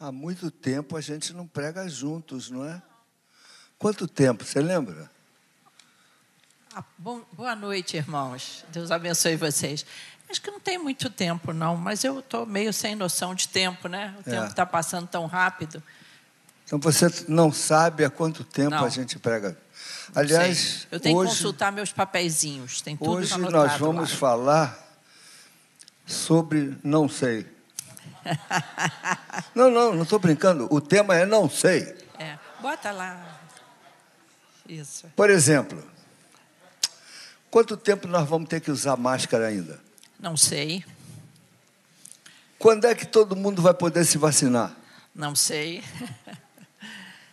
[0.00, 2.80] Há muito tempo a gente não prega juntos, não é?
[3.78, 5.10] Quanto tempo, você lembra?
[6.74, 8.64] Ah, bom, boa noite, irmãos.
[8.70, 9.84] Deus abençoe vocês.
[10.30, 13.88] Acho que não tem muito tempo, não, mas eu estou meio sem noção de tempo,
[13.88, 14.14] né?
[14.18, 14.32] O É.
[14.32, 15.82] tempo está passando tão rápido.
[16.64, 18.84] Então você não sabe há quanto tempo Não.
[18.84, 19.58] a gente prega.
[20.14, 22.80] Aliás, eu tenho que hoje, consultar meus papeizinhos.
[22.80, 24.16] Tem tudo hoje nós vamos lá.
[24.16, 24.98] falar
[26.06, 27.46] sobre não sei.
[29.54, 30.68] Não, não, não estou brincando.
[30.70, 31.94] O tema é não sei.
[32.18, 33.40] É, bota lá.
[34.68, 35.06] Isso.
[35.16, 35.82] Por exemplo,
[37.50, 39.80] quanto tempo nós vamos ter que usar máscara ainda?
[40.18, 40.84] Não sei,
[42.58, 44.76] Quando é que todo mundo vai poder se vacinar?
[45.14, 45.82] não sei.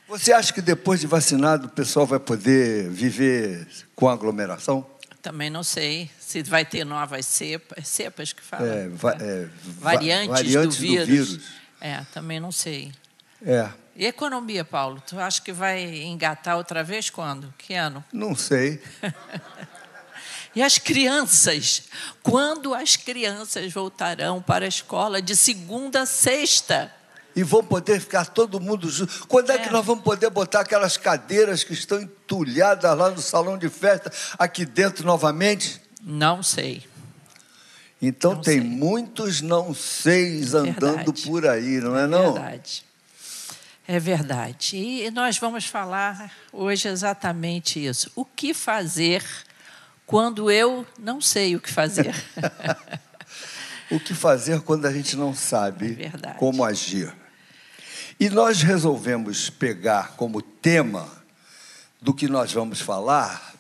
[0.08, 4.86] Você acha que depois de vacinado o pessoal vai poder viver com aglomeração?
[5.22, 8.68] Também não sei se vai ter novas cepas, cepas que falam.
[8.68, 9.26] É, va- né?
[9.26, 11.08] é, va- variantes, variantes do, vírus.
[11.08, 11.40] vírus.
[11.82, 12.92] É, também não sei.
[13.46, 15.02] É, E economia, Paulo?
[15.06, 17.54] Tu acha que vai engatar outra vez quando?
[17.58, 18.04] Que ano?
[18.14, 18.82] não sei.
[20.56, 21.84] E as crianças?
[22.24, 26.92] Quando as crianças voltarão para a escola de segunda a sexta?
[27.36, 29.28] E vão poder ficar todo mundo junto.
[29.28, 29.58] Quando é, É.
[29.60, 34.12] que nós vamos poder botar aquelas cadeiras que estão entulhadas lá no salão de festa
[34.38, 35.82] aqui dentro novamente?
[36.04, 36.84] Não sei.
[38.02, 38.70] Então Não tem sei.
[38.70, 41.22] muitos não seis andando Verdade.
[41.24, 42.34] por aí, não é não?
[42.34, 42.84] Verdade.
[43.88, 44.76] É verdade.
[44.78, 48.12] E nós vamos falar hoje exatamente isso.
[48.14, 49.24] O que fazer
[50.06, 52.14] quando eu não sei o que fazer?
[53.90, 57.10] O que fazer quando a gente não sabe É como agir?
[58.20, 61.10] E nós resolvemos pegar como tema
[62.02, 63.54] do que nós vamos falar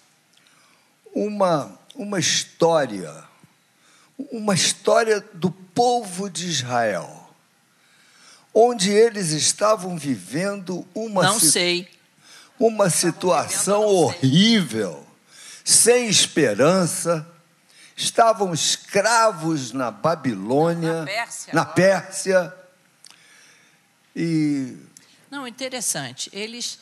[1.14, 3.24] uma, uma história,
[4.32, 7.30] uma história do povo de Israel,
[8.54, 11.90] onde eles estavam vivendo uma, não si- sei.
[12.60, 15.06] uma situação horrível,
[15.66, 17.28] sem esperança,
[17.96, 21.66] estavam escravos na Babilônia, Na Pérsia na.
[21.66, 22.54] Pérsia,
[24.16, 24.76] e
[25.30, 26.30] Não, interessante.
[26.34, 26.80] Eles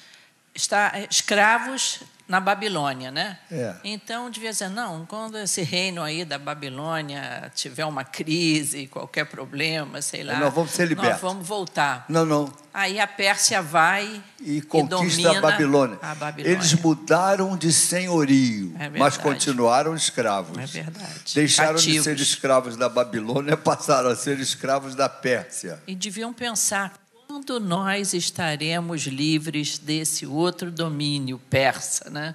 [0.55, 3.37] está escravos na Babilônia, né?
[3.51, 3.75] É.
[3.83, 10.01] Então devia dizer não, quando esse reino aí da Babilônia tiver uma crise, qualquer problema,
[10.01, 11.21] sei lá, Nós vamos ser libertos.
[11.21, 12.05] Nós vamos voltar.
[12.09, 15.99] não, não, Aí a Pérsia vai e conquista domina a Babilônia.
[16.01, 16.57] a Babilônia.
[16.57, 20.57] Eles mudaram de senhorio, É mas continuaram escravos.
[20.57, 21.33] É verdade.
[21.35, 22.03] Deixaram de Cativos.
[22.03, 25.79] ser escravos da Babilônia, passaram a ser escravos da Pérsia.
[25.87, 26.91] E deviam pensar
[27.35, 32.33] quando nós estaremos livres desse outro domínio persa, né?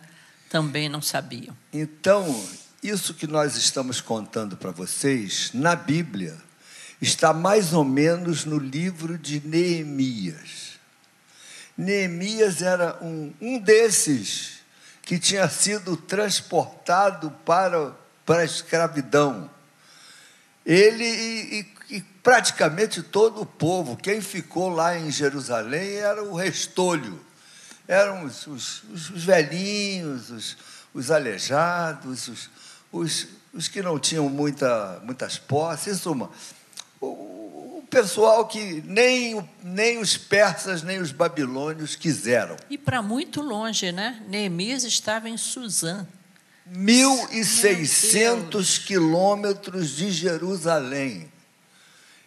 [0.51, 1.57] Também não sabiam.
[1.73, 2.45] Então,
[2.83, 6.37] isso que nós estamos contando para vocês, na Bíblia,
[7.01, 10.79] está mais ou menos no livro de Neemias.
[11.79, 14.59] Neemias era um, um desses
[15.01, 17.97] que tinha sido transportado para,
[18.27, 19.51] para a escravidão.
[20.67, 27.19] Ele e, e- praticamente todo o povo, quem ficou lá em Jerusalém era o restolho.
[27.89, 30.57] Eram os, os- os- os velhinhos, os,
[30.95, 32.51] os aleijados, os,
[32.93, 33.27] os-
[33.69, 36.31] que não tinham muita, muitas posses, em suma,
[37.01, 42.55] o, o pessoal que nem, nem os persas nem os babilônios quiseram.
[42.71, 44.23] E para muito longe, né?
[44.29, 46.07] Neemias estava em Suzã.
[46.73, 51.29] 1.600 quilômetros de Jerusalém.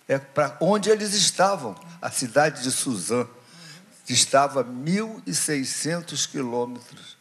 [0.08, 1.76] É para onde eles estavam.
[2.02, 3.26] A cidade de Suzã
[4.08, 7.18] estava a 1.600 quilômetros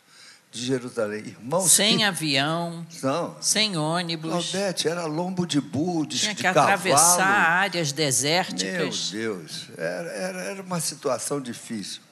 [0.51, 1.21] de Jerusalém.
[1.29, 3.37] Irmãos, sem que avião, não.
[3.41, 4.31] sem ônibus.
[4.31, 7.47] Claudete, era lombo de burro, de, Tinha de que atravessar cavalo.
[7.61, 9.11] áreas Meu desérticas.
[9.11, 12.03] Deus, era, era, era uma situação difícil.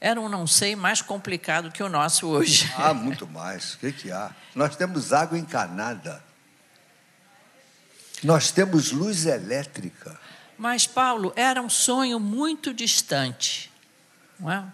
[0.00, 2.72] Era um não sei mais complicado que o nosso hoje.
[2.76, 3.74] Há muito mais.
[3.74, 4.30] O que, que há?
[4.54, 6.22] Nós temos água encanada.
[8.22, 10.18] Nós temos luz elétrica.
[10.56, 13.70] Mas, Paulo, era um sonho muito distante.
[14.38, 14.64] Não é?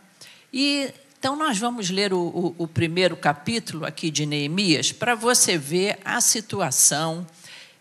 [0.53, 5.57] E, então, nós vamos ler o, o- o primeiro capítulo aqui de Neemias para você
[5.57, 7.27] ver a situação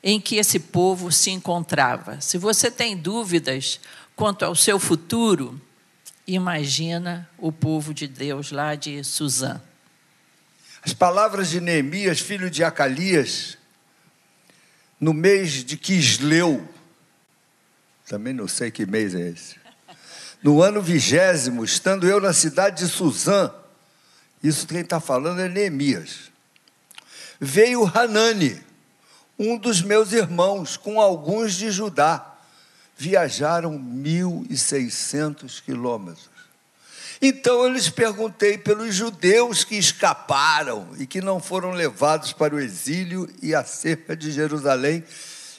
[0.01, 2.21] em que esse povo se encontrava.
[2.21, 3.79] Se você tem dúvidas
[4.15, 5.59] quanto ao seu futuro,
[6.25, 9.61] imagina o povo de Deus lá de Suzã.
[10.81, 13.57] As palavras de Neemias, filho de Acalias,
[14.99, 16.67] no mês de Quisleu,
[18.07, 19.55] também não sei que mês é esse,
[20.41, 23.51] no ano vigésimo, estando eu na cidade de Suzã,
[24.41, 26.31] isso quem está falando é Neemias,
[27.39, 28.61] veio Hanani,
[29.37, 32.35] um dos meus irmãos, com alguns de Judá,
[32.97, 36.36] viajaram 1.600 quilômetros.
[37.21, 42.59] Então eu lhes perguntei pelos judeus que escaparam e que não foram levados para o
[42.59, 45.03] exílio e acerca de Jerusalém.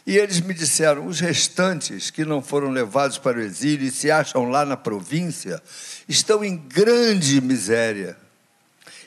[0.06, 4.10] E eles me disseram: os restantes que não foram levados para o exílio e se
[4.10, 5.60] acham lá na província
[6.08, 8.16] estão em grande miséria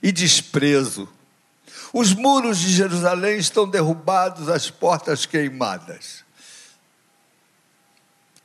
[0.03, 1.07] e desprezo.
[1.93, 6.23] Os muros de Jerusalém estão derrubados, as portas queimadas.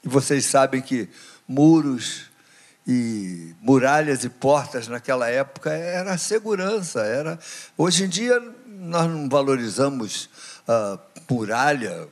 [0.02, 1.09] E vocês sabem que
[1.47, 2.26] muros
[2.87, 7.38] e muralhas e portas naquela época era segurança, era.
[7.77, 10.31] Hoje em dia nós não valorizamos
[10.69, 10.99] a
[11.29, 12.06] muralha,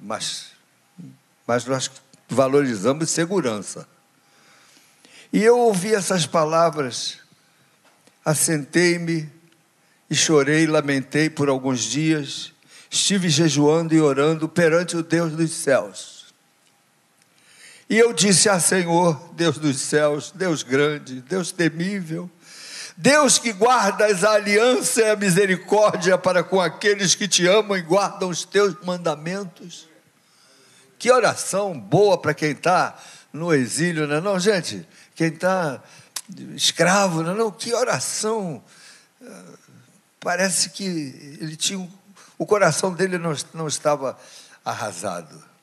[0.00, 0.46] mas,
[1.46, 1.90] mas nós
[2.28, 3.86] valorizamos segurança.
[5.32, 7.18] E eu ouvi essas palavras,
[8.24, 9.28] assentei-me
[10.10, 12.52] e chorei, lamentei por alguns dias,
[12.90, 16.23] estive jejuando e orando perante o Deus dos céus
[17.94, 22.28] e eu disse a Senhor, Deus dos céus, Deus grande, Deus temível,
[22.96, 27.82] Deus que guardas a aliança e a misericórdia para com aqueles que te amam e
[27.82, 29.88] guardam os teus mandamentos.
[30.98, 33.00] Que oração boa para quem está
[33.32, 34.84] no exílio, não é não, gente?
[35.14, 35.80] Quem está
[36.56, 37.52] escravo, não é não?
[37.52, 38.60] Que oração.
[40.18, 40.82] Parece que
[41.40, 41.88] ele tinha,
[42.36, 44.18] o coração dele não, não estava
[44.64, 45.53] arrasado.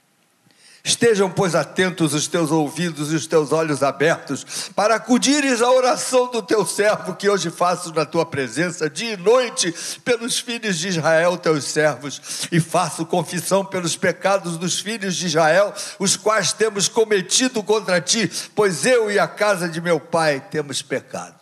[0.84, 6.32] Estejam, pois, atentos os teus ouvidos e os teus olhos abertos, para acudires à oração
[6.32, 9.74] do teu servo, que hoje faço na tua presença, dia e noite,
[10.04, 15.72] pelos filhos de Israel, teus servos, e faço confissão pelos pecados dos filhos de Israel,
[16.00, 20.82] os quais temos cometido contra ti, pois eu e a casa de meu pai temos
[20.82, 21.41] pecado.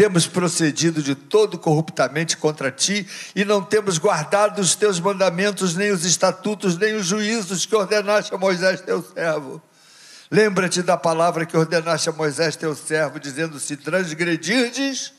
[0.00, 3.06] Temos procedido de todo corruptamente contra ti
[3.36, 8.34] e não temos guardado os teus mandamentos, nem os estatutos, nem os juízos que ordenaste
[8.34, 9.60] a Moisés, teu servo.
[10.30, 15.12] Lembra-te da palavra que ordenaste a Moisés, teu servo, dizendo: Se transgredirdes,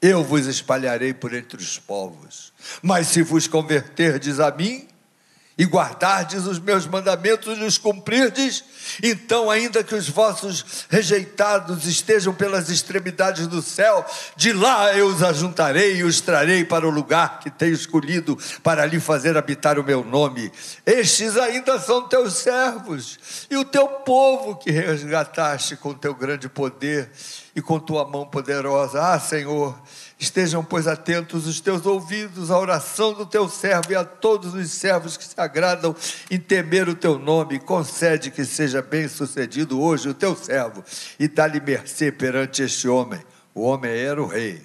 [0.00, 2.52] eu vos espalharei por entre os povos.
[2.82, 4.88] Mas se vos converterdes a mim,
[5.56, 8.64] e guardardes os meus mandamentos e os cumprirdes,
[9.02, 14.04] então, ainda que os vossos rejeitados estejam pelas extremidades do céu,
[14.36, 18.82] de lá eu os ajuntarei e os trarei para o lugar que tenho escolhido para
[18.82, 20.50] ali fazer habitar o meu nome.
[20.84, 23.18] Estes ainda são teus servos
[23.50, 27.10] e o teu povo que resgataste com teu grande poder
[27.54, 29.00] e com tua mão poderosa.
[29.02, 29.78] Ah, Senhor,
[30.22, 34.70] Estejam, pois, atentos os teus ouvidos à oração do teu servo e a todos os
[34.70, 35.96] servos que se agradam
[36.30, 37.58] em temer o teu nome.
[37.58, 40.84] Concede que seja bem sucedido hoje o teu servo
[41.18, 43.20] e dá-lhe mercê perante este homem.
[43.52, 44.64] O homem era o rei,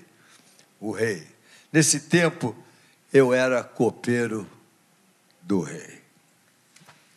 [0.79, 1.27] o rei.
[1.73, 2.55] Nesse tempo,
[3.11, 4.47] eu era copeiro
[5.41, 6.03] do rei.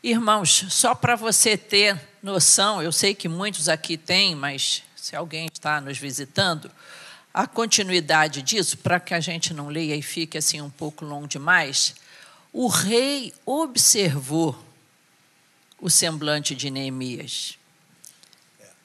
[0.02, 5.46] Irmãos, só para você ter noção, eu sei que muitos aqui têm, mas se alguém
[5.52, 6.70] está nos visitando,
[7.32, 11.28] a continuidade disso, para que a gente não leia e fique assim um pouco longo
[11.28, 11.94] demais,
[12.52, 14.58] o rei observou
[15.80, 17.56] o semblante de Neemias.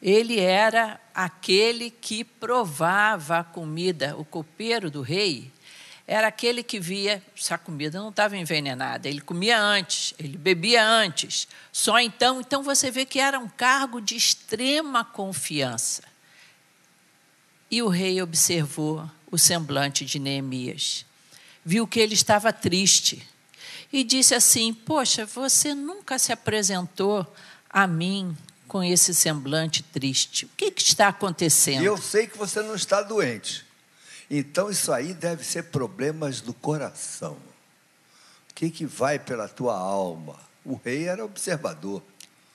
[0.02, 5.52] Ele era aquele que provava a comida, o copeiro do rei
[6.08, 9.10] era aquele que via se a comida não estava envenenada.
[9.10, 11.48] Ele comia antes, ele bebia antes.
[11.72, 16.04] Só então, então você vê que era um cargo de extrema confiança.
[17.70, 21.06] E o rei observou o semblante de Neemias.
[21.64, 23.28] Viu que ele estava triste
[23.92, 27.26] e disse assim: Poxa, você nunca se apresentou
[27.70, 28.36] a mim
[28.68, 30.46] com esse semblante triste.
[30.46, 31.84] O que, que está acontecendo?
[31.84, 33.66] Eu sei que você não está doente.
[34.30, 37.38] Então isso aí deve ser problemas do coração.
[38.50, 40.40] O que, que vai pela tua alma?
[40.64, 42.02] O rei era observador.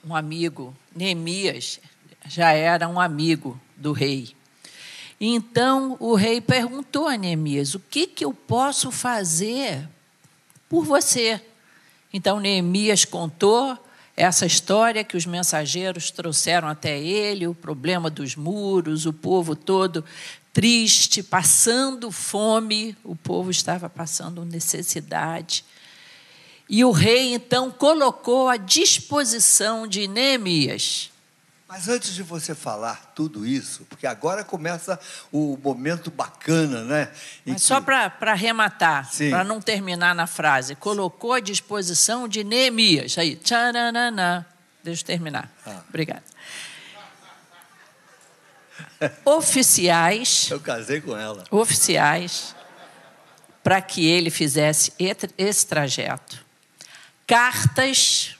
[0.05, 1.79] Um amigo, Neemias
[2.27, 4.35] já era um amigo do rei.
[5.21, 9.87] Então o rei perguntou a Neemias: O que, que eu posso fazer
[10.69, 11.41] por você?
[12.13, 13.77] Então Neemias contou
[14.17, 20.05] essa história que os mensageiros trouxeram até ele, o problema dos muros, o povo todo
[20.53, 25.65] triste, passando fome, o povo estava passando necessidade.
[26.69, 31.10] E o rei então colocou à disposição de Neemias
[31.71, 34.99] mas antes de você falar tudo isso, porque agora começa
[35.31, 37.13] o momento bacana, né?
[37.47, 37.61] Mas que...
[37.61, 43.17] só para arrematar, para não terminar na frase, colocou à disposição de Neemias.
[43.17, 44.45] Aí, tcharanana.
[44.83, 45.49] Deixa eu terminar.
[45.65, 45.81] Ah.
[45.89, 46.25] Obrigada.
[49.25, 50.49] Oficiais.
[50.51, 51.45] Eu casei com ela.
[51.53, 52.53] Oficiais,
[53.63, 54.93] para que ele fizesse
[55.39, 56.45] esse trajeto.
[57.29, 58.40] Cartas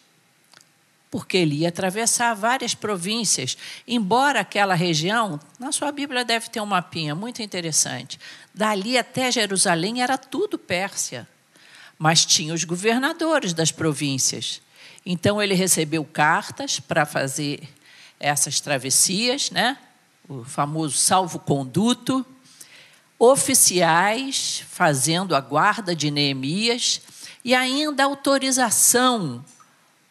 [1.11, 3.57] porque ele ia atravessar várias províncias.
[3.87, 8.19] Embora aquela região, na sua Bíblia deve ter um mapinha muito interessante.
[8.55, 11.27] Dali até Jerusalém era tudo Pérsia,
[11.99, 14.63] mas tinha os governadores das províncias.
[15.05, 17.69] Então ele recebeu cartas para fazer
[18.21, 19.77] essas travessias, né?
[20.29, 22.25] o famoso salvo-conduto,
[23.19, 27.01] oficiais fazendo a guarda de Neemias
[27.45, 29.45] e ainda autorização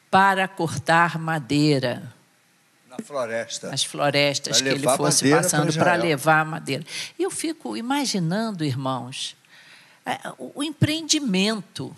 [0.09, 2.13] para cortar madeira.
[2.87, 3.69] Na floresta.
[3.69, 6.83] Nas florestas que ele fosse passando para levar madeira.
[7.17, 9.35] Eu fico imaginando, irmãos,
[10.05, 11.95] é, o empreendimento.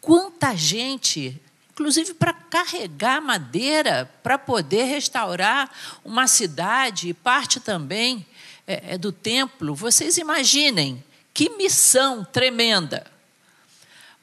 [0.00, 1.40] Quanta gente,
[1.72, 5.70] inclusive para carregar madeira, para poder restaurar
[6.04, 8.26] uma cidade e parte também
[8.66, 9.74] é, é do templo.
[9.74, 11.04] Vocês imaginem
[11.34, 13.06] que missão tremenda.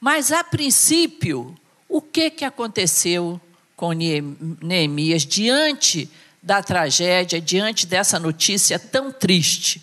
[0.00, 1.56] Mas, a princípio,
[1.94, 3.40] o que, que aconteceu
[3.76, 6.10] com Neemias diante
[6.42, 9.80] da tragédia, diante dessa notícia tão triste?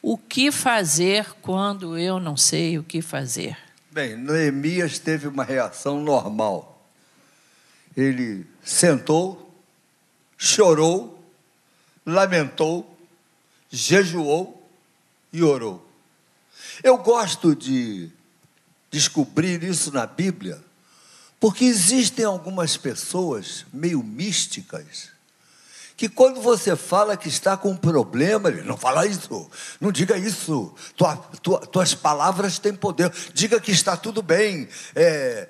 [0.00, 3.58] O que fazer quando eu não sei o que fazer?
[3.90, 6.80] Bem, Neemias teve uma reação normal.
[7.96, 9.52] Ele sentou,
[10.36, 11.20] chorou,
[12.06, 12.96] lamentou,
[13.68, 14.64] jejuou
[15.32, 15.84] e orou.
[16.84, 18.10] Eu gosto de
[18.92, 20.67] descobrir isso na Bíblia,
[21.40, 25.16] porque existem algumas pessoas meio místicas
[25.98, 30.16] que quando você fala que está com um problema, ele não fala isso, não diga
[30.16, 35.48] isso, tua, tua, tuas palavras têm poder, diga que está tudo bem, é,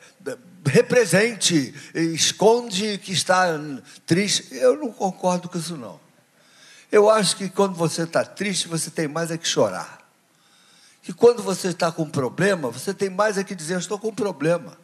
[0.65, 3.61] represente, esconde que está
[4.07, 4.49] triste.
[4.55, 6.01] Eu não concordo com isso não.
[6.91, 9.99] Eu acho que quando você está triste, você tem mais é que chorar.
[11.03, 14.09] Que quando você está com um problema, você tem mais é que dizer, estou com
[14.09, 14.79] um problema.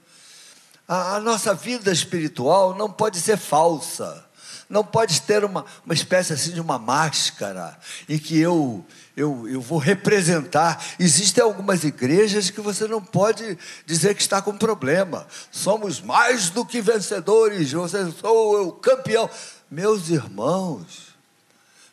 [0.87, 4.25] A, a nossa vida espiritual não pode ser falsa.
[4.69, 8.85] Não pode ter uma, uma espécie assim de uma máscara em que eu,
[9.17, 10.83] eu, eu vou representar.
[10.99, 15.27] Existem algumas igrejas que você não pode dizer que está com problema.
[15.51, 19.29] Somos mais do que vencedores, você sou o campeão.
[19.71, 21.15] Meus irmãos,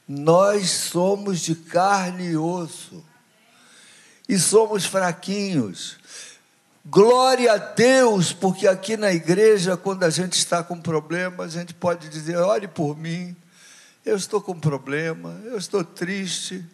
[0.08, 3.04] nós somos de carne e osso.
[4.28, 5.98] E somos fraquinhos.
[6.92, 11.74] Glória a Deus, porque aqui na igreja, quando a gente está com problema, a gente
[11.74, 13.34] pode dizer: ore por mim,
[14.06, 16.66] eu estou com problema, eu estou triste.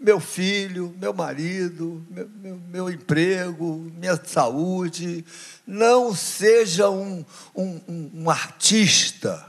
[0.00, 5.24] Meu filho, meu marido, meu, meu, meu emprego, minha saúde.
[5.64, 9.46] Não seja um, um, um artista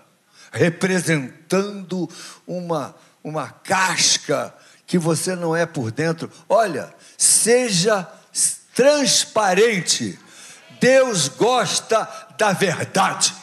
[0.52, 2.08] representando
[2.46, 2.94] uma,
[3.24, 4.54] uma casca
[4.86, 6.30] que você não é por dentro.
[6.48, 8.08] Olha, seja
[8.74, 10.20] transparente.
[10.80, 13.34] Deus gosta da verdade.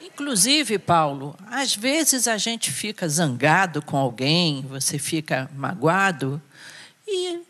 [0.00, 6.40] Inclusive, Paulo, às vezes a gente fica zangado com alguém, você fica magoado
[7.06, 7.40] e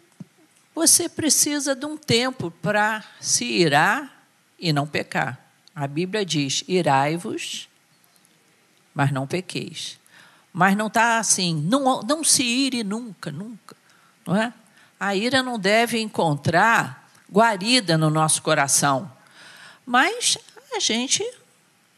[0.74, 4.26] você precisa de um tempo para se irar
[4.58, 5.38] e não pecar.
[5.74, 7.68] A Bíblia diz: irai-vos,
[8.94, 9.98] mas não pequeis.
[10.52, 13.76] Mas não está assim, não, não se ire nunca, nunca.
[14.24, 14.52] Não é?
[15.04, 19.12] A ira não deve encontrar guarida no nosso coração.
[19.84, 20.38] Mas
[20.74, 21.22] a gente,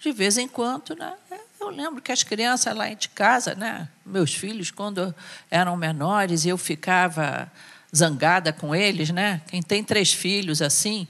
[0.01, 1.15] de vez em quando, né?
[1.61, 3.89] eu lembro que as crianças lá de casa, né?
[4.05, 5.15] meus filhos, quando
[5.49, 7.49] eram menores, eu ficava
[7.95, 9.41] zangada com eles, né?
[9.47, 11.07] Quem tem três filhos assim,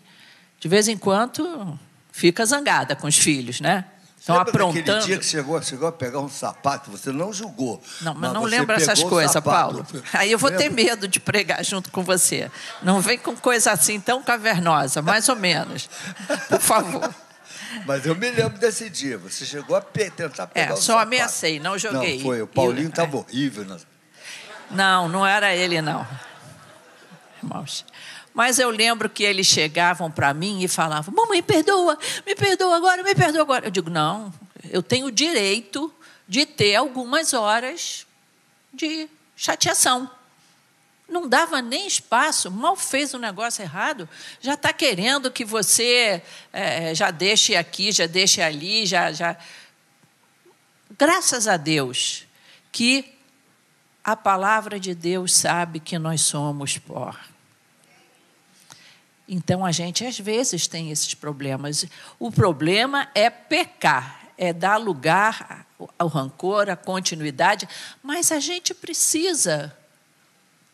[0.61, 1.81] de vez em quando
[2.13, 3.87] fica zangada com os filhos, né?
[4.27, 4.81] Estão aprontando.
[4.81, 7.81] Aquele dia que chegou, chegou a pegar um sapato, você não julgou.
[8.01, 9.87] Não, mas, mas não lembra essas coisas, Paulo.
[10.13, 12.51] Aí eu vou ter medo de pregar junto com você.
[12.83, 15.89] Não vem com coisa assim tão cavernosa, mais ou menos.
[16.49, 17.15] Por favor.
[17.87, 19.17] Mas eu me lembro desse dia.
[19.19, 21.03] Você chegou a tentar pegar é, só sapato.
[21.03, 22.17] ameacei, não joguei.
[22.17, 22.43] Não, foi.
[22.43, 23.21] O Paulinho estava é.
[23.21, 23.65] horrível.
[23.65, 23.77] Né?
[24.71, 26.07] Não, não era ele, não.
[27.41, 27.85] Irmãos.
[28.37, 33.03] Mas eu lembro que eles chegavam para mim e falavam: Mamãe, perdoa, me perdoa agora,
[33.03, 33.67] me perdoa agora.
[33.67, 34.31] Eu digo: Não,
[34.69, 35.91] eu tenho o direito
[36.29, 38.07] de ter algumas horas
[38.75, 40.11] de chateação.
[41.09, 44.07] Não dava nem espaço, mal fez um negócio errado,
[44.39, 49.35] já está querendo que você é, já deixe aqui, já deixe ali, já, já.
[50.99, 52.27] Graças a Deus
[52.71, 53.15] que
[54.05, 57.15] a palavra de Deus sabe que nós somos pó.
[59.29, 61.85] Então a gente às vezes tem esses problemas.
[62.19, 65.67] O problema é pecar, é dar lugar
[65.99, 67.69] ao rancor, à continuidade,
[68.03, 69.77] mas a gente precisa.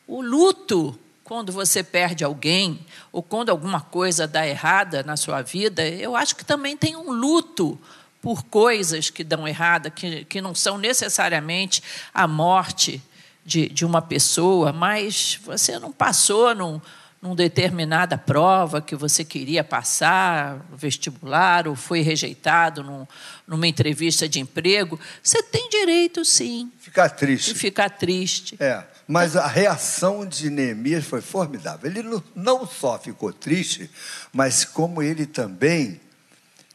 [0.07, 5.87] O luto, quando você perde alguém, ou quando alguma coisa dá errada na sua vida,
[5.87, 7.79] eu acho que também tem um luto
[8.21, 11.83] por coisas que dão errada, que, que não são necessariamente
[12.15, 13.03] a morte
[13.45, 16.81] de, de uma pessoa, mas você não passou num,
[17.23, 23.07] num determinada prova que você queria passar, vestibular, ou foi rejeitado num,
[23.47, 26.73] numa entrevista de emprego, você tem direito, sim.
[26.81, 27.55] Ficar triste.
[27.55, 28.57] De ficar triste.
[28.59, 31.89] É, mas a reação de Neemias foi formidável.
[31.89, 33.89] Ele não só ficou triste,
[34.33, 36.01] mas como ele também,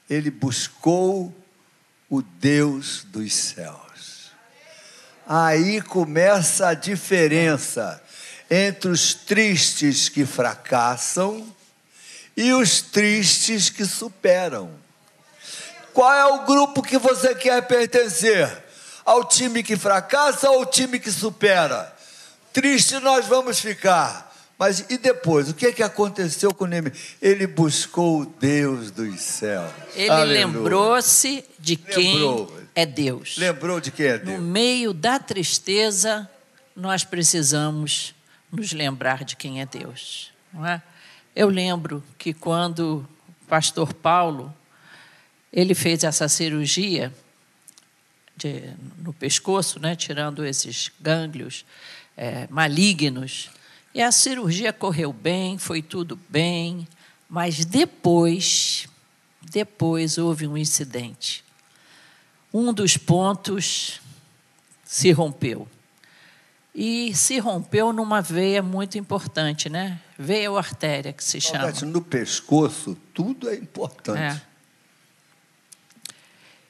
[0.09, 1.35] ele buscou
[2.09, 4.31] o Deus dos céus.
[5.27, 8.01] Aí começa a diferença
[8.49, 11.45] entre os tristes que fracassam
[12.35, 14.69] e os tristes que superam.
[15.93, 18.65] Qual é o grupo que você quer pertencer?
[19.03, 21.93] Ao time que fracassa ou ao time que supera?
[22.53, 24.27] Triste nós vamos ficar.
[24.59, 25.49] Mas e depois?
[25.49, 26.91] O que, é que aconteceu com ele?
[27.21, 29.71] Ele buscou o Deus dos céus.
[29.95, 32.59] Ele lembrou-se de quem Lembrou.
[32.73, 33.35] é Deus.
[33.37, 34.39] Lembrou de quem é Deus.
[34.39, 36.27] No meio da tristeza,
[36.75, 38.15] nós precisamos
[38.51, 40.31] nos lembrar de quem é Deus.
[40.53, 40.81] Não é?
[41.35, 44.53] Eu lembro que quando o pastor Paulo
[45.51, 47.13] ele fez essa cirurgia
[48.35, 51.65] de, no pescoço, né, tirando esses gânglios
[52.15, 53.49] é, malignos,
[53.93, 56.87] e a cirurgia correu bem, foi tudo bem,
[57.27, 58.87] mas depois,
[59.41, 61.43] depois houve um incidente.
[62.53, 63.99] Um dos pontos
[64.83, 65.67] se rompeu.
[66.79, 69.99] E se rompeu numa veia muito importante, né?
[70.15, 71.71] Veia ou artéria, que se chama.
[71.71, 74.19] No pescoço, tudo é importante.
[74.19, 74.41] É.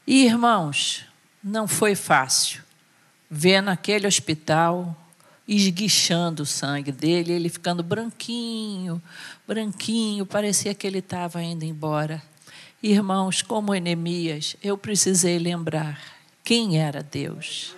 [0.07, 1.03] E, irmãos,
[1.43, 2.61] não foi fácil
[3.29, 4.95] ver naquele hospital
[5.45, 9.03] esguichando o sangue dele, ele ficando branquinho,
[9.45, 12.23] branquinho, parecia que ele estava indo embora.
[12.81, 15.99] Irmãos, como Enemias, eu precisei lembrar
[16.45, 17.76] quem era Deus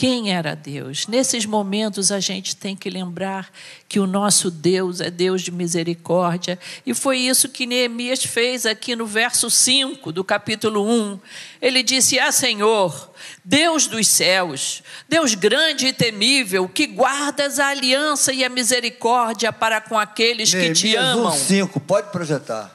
[0.00, 1.06] quem era Deus.
[1.06, 3.52] Nesses momentos a gente tem que lembrar
[3.86, 6.58] que o nosso Deus é Deus de misericórdia.
[6.86, 11.20] E foi isso que Neemias fez aqui no verso 5 do capítulo 1.
[11.60, 13.12] Ele disse: Ah, Senhor,
[13.44, 19.82] Deus dos céus, Deus grande e temível, que guardas a aliança e a misericórdia para
[19.82, 21.30] com aqueles Neemias que te amam.
[21.30, 22.74] 5, pode projetar.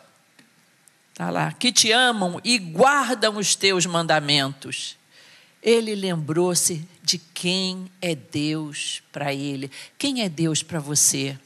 [1.11, 4.95] Está lá, que te amam e guardam os teus mandamentos
[5.65, 9.71] ele lembrou-se de quem é Deus para ele.
[9.97, 11.37] Quem é Deus para você?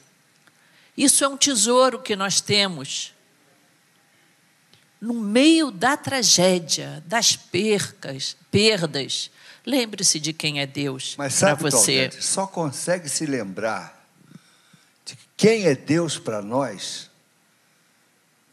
[0.94, 3.14] Isso é um tesouro que nós temos.
[5.00, 9.30] No meio da tragédia, das percas, perdas,
[9.64, 12.08] lembre-se de quem é Deus para você.
[12.08, 14.06] Claudete, só consegue se lembrar
[15.06, 17.09] de quem é Deus para nós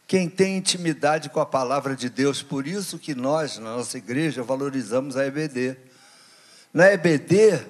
[0.08, 2.42] quem tem intimidade com a palavra de Deus.
[2.42, 5.76] Por isso que nós, na nossa igreja, valorizamos a EBD.
[6.72, 7.62] Na EBD,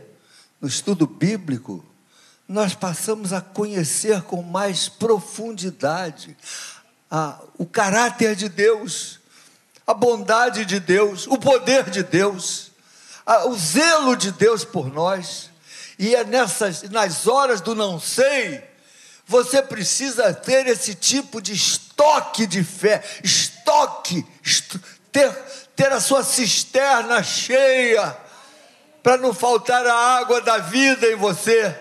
[0.60, 1.84] no estudo bíblico,
[2.46, 6.36] nós passamos a conhecer com mais profundidade
[7.10, 9.18] a, o caráter de Deus,
[9.84, 12.70] a bondade de Deus, o poder de Deus,
[13.26, 15.50] a, o zelo de Deus por nós.
[15.98, 18.62] E é nessas, nas horas do não sei,
[19.28, 24.80] você precisa ter esse tipo de estoque de fé, estoque, est
[25.12, 25.30] ter,
[25.76, 28.16] ter a sua cisterna cheia,
[29.02, 31.76] para não faltar a água da vida em você.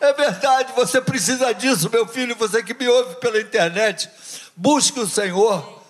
[0.00, 4.08] É verdade, você precisa disso, meu filho, você que me ouve pela internet.
[4.54, 5.82] Busque o Senhor,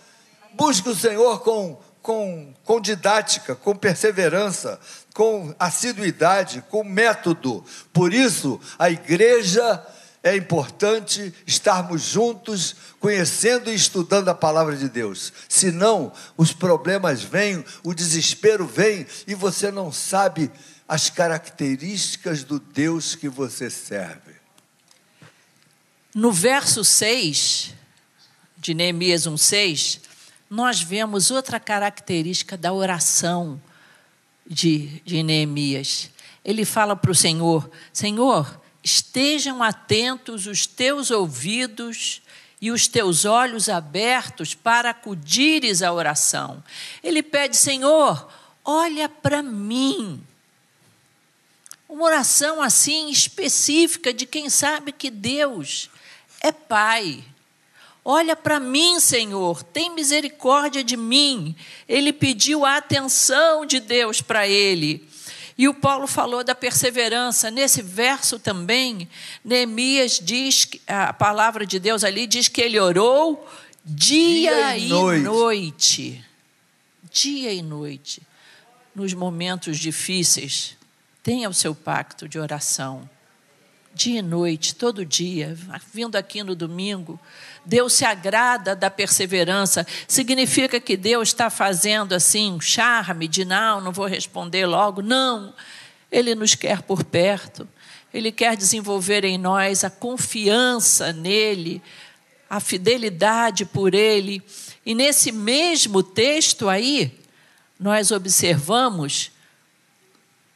[0.55, 4.81] busque o Senhor com, com, com didática, com perseverança,
[5.13, 7.63] com assiduidade, com método.
[7.93, 9.83] Por isso, a igreja
[10.23, 15.33] é importante estarmos juntos, conhecendo e estudando a palavra de Deus.
[15.49, 20.51] Senão, os problemas vêm, o desespero vem e você não sabe
[20.87, 24.33] as características do Deus que você serve.
[26.15, 27.75] No verso 6
[28.59, 30.01] de Neemias 1:6,
[30.49, 33.61] nós vemos outra característica da oração
[34.47, 36.11] de, de Neemias.
[36.45, 42.23] Ele fala para o Senhor: Senhor, estejam atentos os teus ouvidos
[42.61, 46.63] e os teus olhos abertos para acudires à oração.
[47.03, 48.29] Ele pede, Senhor,
[48.65, 50.25] olha para mim.
[51.89, 55.91] Uma oração assim específica de quem sabe que Deus
[56.41, 57.25] é Pai.
[58.05, 61.55] Olha para mim, Senhor, tem misericórdia de mim.
[61.89, 65.09] Ele pediu a atenção de Deus para ele.
[65.57, 67.51] E o Paulo falou da perseverança.
[67.51, 69.09] Nesse verso também,
[69.45, 73.47] Neemias diz, a palavra de Deus ali diz que ele orou
[73.85, 75.21] dia, dia e, noite.
[75.21, 76.25] e noite.
[77.11, 78.23] Dia e noite.
[78.95, 80.77] Nos momentos difíceis,
[81.23, 83.09] tenha o seu pacto de oração.
[83.95, 85.57] Dia e noite, todo dia,
[85.93, 87.21] vindo aqui no domingo.
[87.65, 89.87] Deus se agrada da perseverança.
[90.09, 95.01] Significa que Deus está fazendo assim um charme de não, não vou responder logo.
[95.01, 95.55] Não.
[96.11, 97.69] Ele nos quer por perto.
[98.13, 101.81] Ele quer desenvolver em nós a confiança nele,
[102.51, 104.43] a fidelidade por ele.
[104.85, 107.19] E nesse mesmo texto aí,
[107.79, 109.31] nós observamos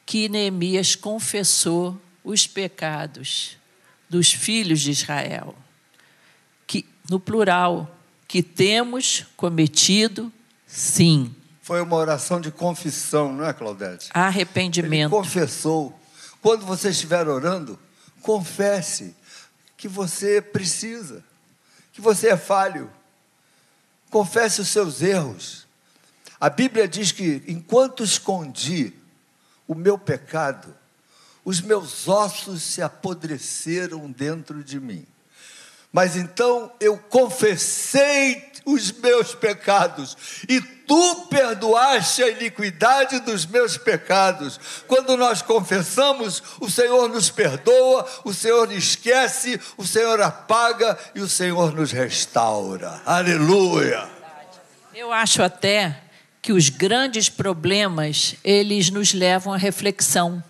[0.05, 3.57] que Neemias confessou os pecados
[4.09, 5.57] dos filhos de Israel
[7.11, 7.91] no plural,
[8.27, 10.33] que temos cometido,
[10.67, 11.35] sim.
[11.63, 14.09] Foi uma oração de confissão, não é, Claudete?
[14.13, 15.13] Arrependimento.
[15.15, 15.99] Ele confessou.
[16.41, 17.79] Quando você estiver orando,
[18.23, 19.15] confesse
[19.77, 21.25] que você precisa,
[21.93, 22.91] que você é falho.
[24.11, 25.67] Confesse os seus erros.
[26.41, 28.93] A Bíblia diz que enquanto escondi
[29.67, 30.75] o meu pecado,
[31.45, 35.07] os meus ossos se apodreceram dentro de mim.
[35.97, 40.15] Mas então eu confessei os meus pecados
[40.47, 44.61] e tu perdoaste a iniquidade dos meus pecados.
[44.87, 51.29] Quando nós confessamos, o Senhor nos perdoa, o Senhor esquece, o Senhor apaga e o
[51.31, 53.01] Senhor nos restaura.
[53.07, 54.07] Aleluia.
[54.95, 55.99] Eu acho até
[56.43, 60.45] que os grandes problemas, eles nos levam à reflexão.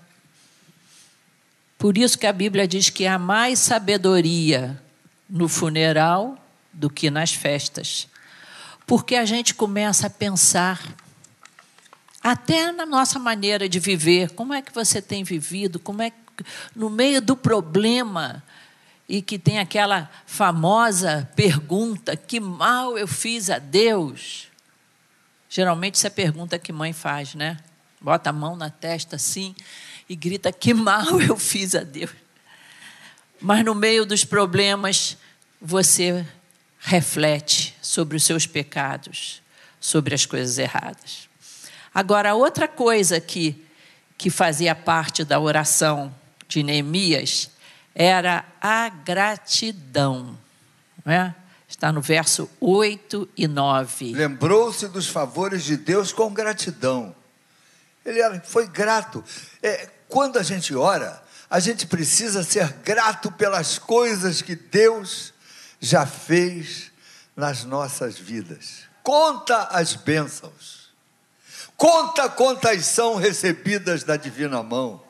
[1.78, 4.84] Por isso que a Bíblia diz que há mais sabedoria
[5.28, 6.36] no funeral
[6.72, 8.08] do que nas festas.
[8.86, 10.80] Porque a gente começa a pensar,
[12.22, 16.16] até na nossa maneira de viver, como é que você tem vivido, como é que,
[16.74, 18.42] no meio do problema,
[19.08, 24.48] e que tem aquela famosa pergunta: que mal eu fiz a Deus?
[25.48, 27.58] Geralmente, essa é a pergunta que mãe faz, né?
[28.00, 29.54] Bota a mão na testa assim
[30.08, 32.10] e grita: que mal eu fiz a Deus.
[33.40, 35.16] Mas no meio dos problemas,
[35.60, 36.26] você
[36.78, 39.42] reflete sobre os seus pecados,
[39.80, 41.28] sobre as coisas erradas.
[41.94, 43.64] Agora, outra coisa que,
[44.16, 46.14] que fazia parte da oração
[46.48, 47.50] de Neemias
[47.94, 50.38] era a gratidão.
[51.04, 51.34] Não é?
[51.68, 54.12] Está no verso 8 e 9.
[54.12, 57.14] Lembrou-se dos favores de Deus com gratidão.
[58.04, 59.24] Ele foi grato.
[59.62, 65.32] É, quando a gente ora, a gente precisa ser grato pelas coisas que Deus
[65.80, 66.90] já fez
[67.36, 68.84] nas nossas vidas.
[69.02, 70.86] Conta as bênçãos.
[71.76, 75.02] Conta quantas são recebidas da divina mão.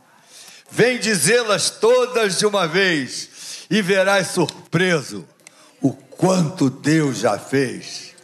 [0.71, 5.27] Vem dizê-las todas de uma vez e verás surpreso
[5.81, 8.15] o quanto Deus já fez.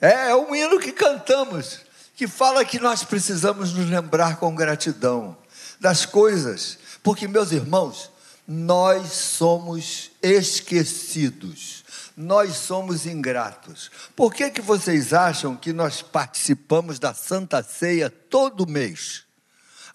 [0.00, 1.80] É, é um hino que cantamos,
[2.14, 5.36] que fala que nós precisamos nos lembrar com gratidão
[5.84, 8.10] das coisas, porque, meus irmãos,
[8.48, 11.84] nós somos esquecidos,
[12.16, 13.90] nós somos ingratos.
[14.16, 19.24] Por que, que vocês acham que nós participamos da Santa Ceia todo mês?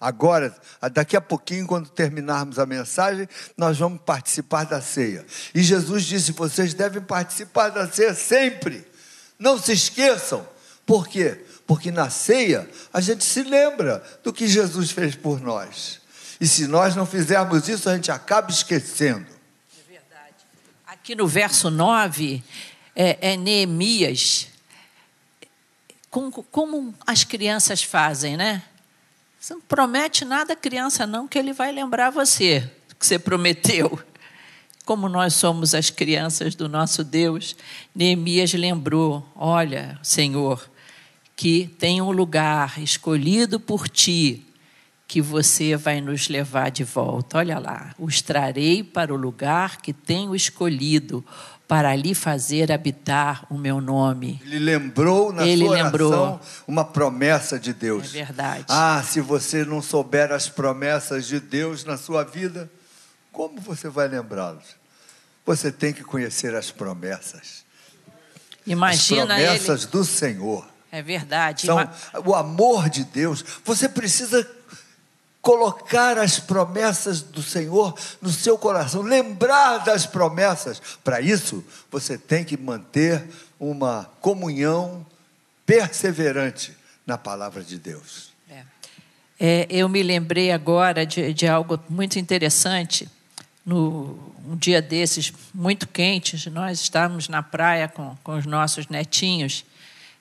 [0.00, 0.54] Agora,
[0.92, 5.26] daqui a pouquinho, quando terminarmos a mensagem, nós vamos participar da ceia.
[5.52, 8.86] E Jesus disse: vocês devem participar da ceia sempre.
[9.36, 10.48] Não se esqueçam.
[10.86, 11.44] Por quê?
[11.70, 16.00] Porque na ceia a gente se lembra do que Jesus fez por nós.
[16.40, 19.24] E se nós não fizermos isso, a gente acaba esquecendo.
[19.78, 20.34] É verdade.
[20.84, 22.42] Aqui no verso 9,
[22.96, 24.48] é, é Neemias.
[26.10, 28.64] Como, como as crianças fazem, né?
[29.38, 33.96] Você não promete nada à criança, não, que ele vai lembrar você que você prometeu.
[34.84, 37.54] Como nós somos as crianças do nosso Deus,
[37.94, 40.68] Neemias lembrou: olha, Senhor,
[41.40, 44.46] que tem um lugar escolhido por ti,
[45.08, 47.38] que você vai nos levar de volta.
[47.38, 51.24] Olha lá, os trarei para o lugar que tenho escolhido,
[51.66, 54.38] para ali fazer habitar o meu nome.
[54.44, 56.10] Ele lembrou na Ele sua lembrou.
[56.10, 58.14] oração uma promessa de Deus.
[58.14, 58.66] É verdade.
[58.68, 62.70] Ah, se você não souber as promessas de Deus na sua vida,
[63.32, 64.76] como você vai lembrá-los?
[65.46, 67.64] Você tem que conhecer as promessas.
[68.66, 69.90] Imagina as promessas ele...
[69.90, 70.69] do Senhor.
[70.92, 71.66] É verdade.
[71.66, 71.78] São
[72.24, 73.44] o amor de Deus.
[73.64, 74.48] Você precisa
[75.40, 80.80] colocar as promessas do Senhor no seu coração, lembrar das promessas.
[81.02, 83.24] Para isso, você tem que manter
[83.58, 85.06] uma comunhão
[85.64, 86.76] perseverante
[87.06, 88.32] na palavra de Deus.
[88.50, 88.64] É.
[89.38, 93.08] É, eu me lembrei agora de, de algo muito interessante.
[93.64, 99.64] No, um dia desses, muito quentes, nós estávamos na praia com, com os nossos netinhos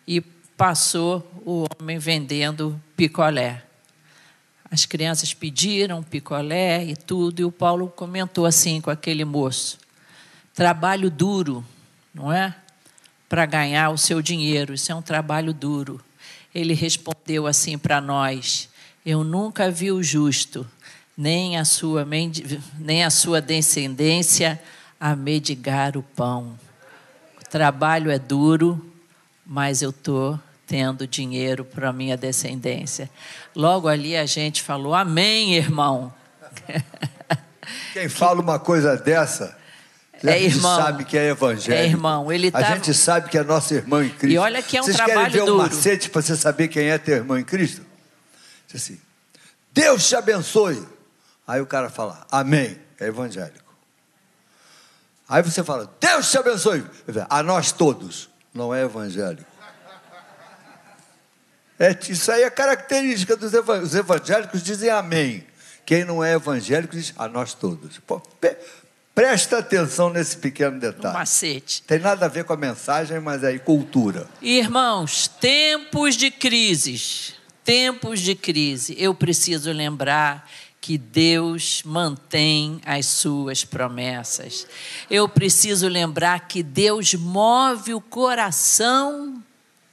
[0.08, 0.22] e
[0.60, 3.64] passou o homem vendendo picolé.
[4.70, 9.80] As crianças pediram picolé e tudo, e o Paulo comentou assim com aquele moço:
[10.54, 11.64] trabalho duro,
[12.14, 12.54] não é?
[13.30, 16.02] Para ganhar o seu dinheiro, isso é um trabalho duro.
[16.54, 18.68] Ele respondeu assim para nós:
[19.06, 20.70] Eu nunca vi o justo,
[21.18, 22.06] nem a sua,
[22.78, 24.62] nem a sua descendência
[25.00, 26.60] a medigar o pão.
[27.42, 28.94] O trabalho é duro,
[29.46, 30.38] mas eu estou
[30.70, 33.10] tendo dinheiro para a minha descendência.
[33.56, 36.14] Logo ali a gente falou: Amém, irmão.
[37.94, 39.58] Quem fala uma coisa dessa,
[40.24, 41.78] é a gente irmão, sabe que é evangelho.
[41.78, 42.32] É irmão.
[42.32, 44.34] Ele a gente sabe que é nosso irmão em Cristo.
[44.34, 45.56] E olha que é um Vocês trabalho querem ver duro.
[45.56, 47.84] um macete para você saber quem é teu irmão em Cristo?
[48.68, 49.00] Diz assim,
[49.74, 50.88] Deus te abençoe.
[51.48, 52.78] Aí o cara fala, amém.
[53.00, 53.74] É evangélico.
[55.28, 56.86] Aí você fala, Deus te abençoe.
[57.30, 58.30] A nós todos.
[58.54, 59.50] Não é evangélico.
[61.80, 63.94] É, isso aí é característica dos evangélicos.
[63.94, 65.46] Os evangélicos dizem amém.
[65.86, 67.98] Quem não é evangélico diz a nós todos.
[68.06, 68.22] Pô,
[69.16, 71.16] presta atenção nesse pequeno detalhe.
[71.16, 71.82] Um macete.
[71.84, 74.28] Tem nada a ver com a mensagem, mas é cultura.
[74.42, 80.48] Irmãos, tempos de crises, tempos de crise, eu preciso lembrar
[80.82, 84.68] que Deus mantém as suas promessas.
[85.10, 89.44] Eu preciso lembrar que Deus move o coração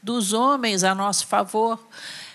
[0.07, 1.85] dos homens a nosso favor.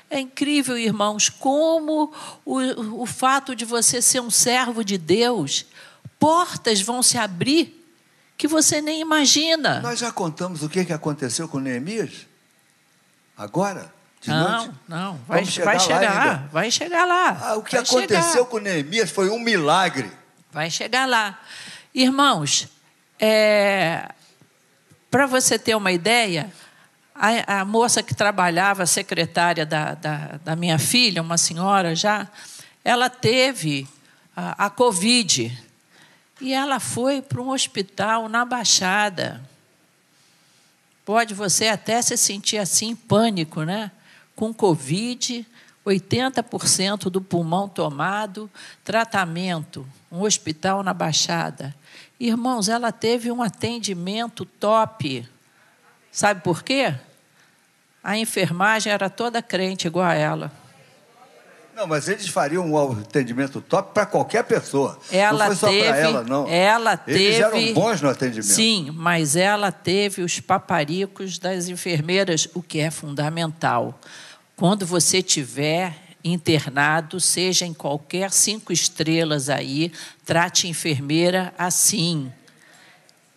[0.09, 5.65] É incrível, irmãos, como o, o fato de você ser um servo de Deus,
[6.19, 7.81] portas vão se abrir
[8.37, 9.79] que você nem imagina.
[9.79, 12.27] Nós já contamos o que aconteceu com Neemias?
[13.37, 13.93] Agora?
[14.27, 14.75] Não, noite?
[14.87, 17.39] não, vai chegar, vai chegar, vai chegar lá.
[17.41, 18.45] Ah, o que vai aconteceu chegar.
[18.45, 20.11] com Neemias foi um milagre.
[20.51, 21.39] Vai chegar lá.
[21.95, 22.67] Irmãos,
[23.17, 24.09] é,
[25.09, 26.51] para você ter uma ideia,
[27.21, 32.27] a, a moça que trabalhava, a secretária da, da, da, minha filha, uma senhora já,
[32.83, 33.87] ela teve
[34.35, 35.55] a, a Covid.
[36.41, 39.39] E ela foi para um hospital na Baixada.
[41.05, 43.91] Pode você até se sentir assim, pânico, né?
[44.35, 45.45] Com Covid,
[45.85, 48.49] 80% do pulmão tomado,
[48.83, 51.75] tratamento, um hospital na Baixada.
[52.19, 55.27] Irmãos, ela teve um atendimento top.
[56.11, 56.95] Sabe por quê?
[58.03, 60.51] A enfermagem era toda crente igual a ela.
[61.75, 64.99] Não, mas eles fariam um atendimento top para qualquer pessoa.
[65.11, 66.47] Ela não foi teve, só para ela, não.
[66.47, 68.53] Ela eles teve, eram bons no atendimento.
[68.53, 73.99] Sim, mas ela teve os paparicos das enfermeiras, o que é fundamental.
[74.55, 79.91] Quando você tiver internado, seja em qualquer cinco estrelas aí,
[80.25, 82.31] trate enfermeira assim.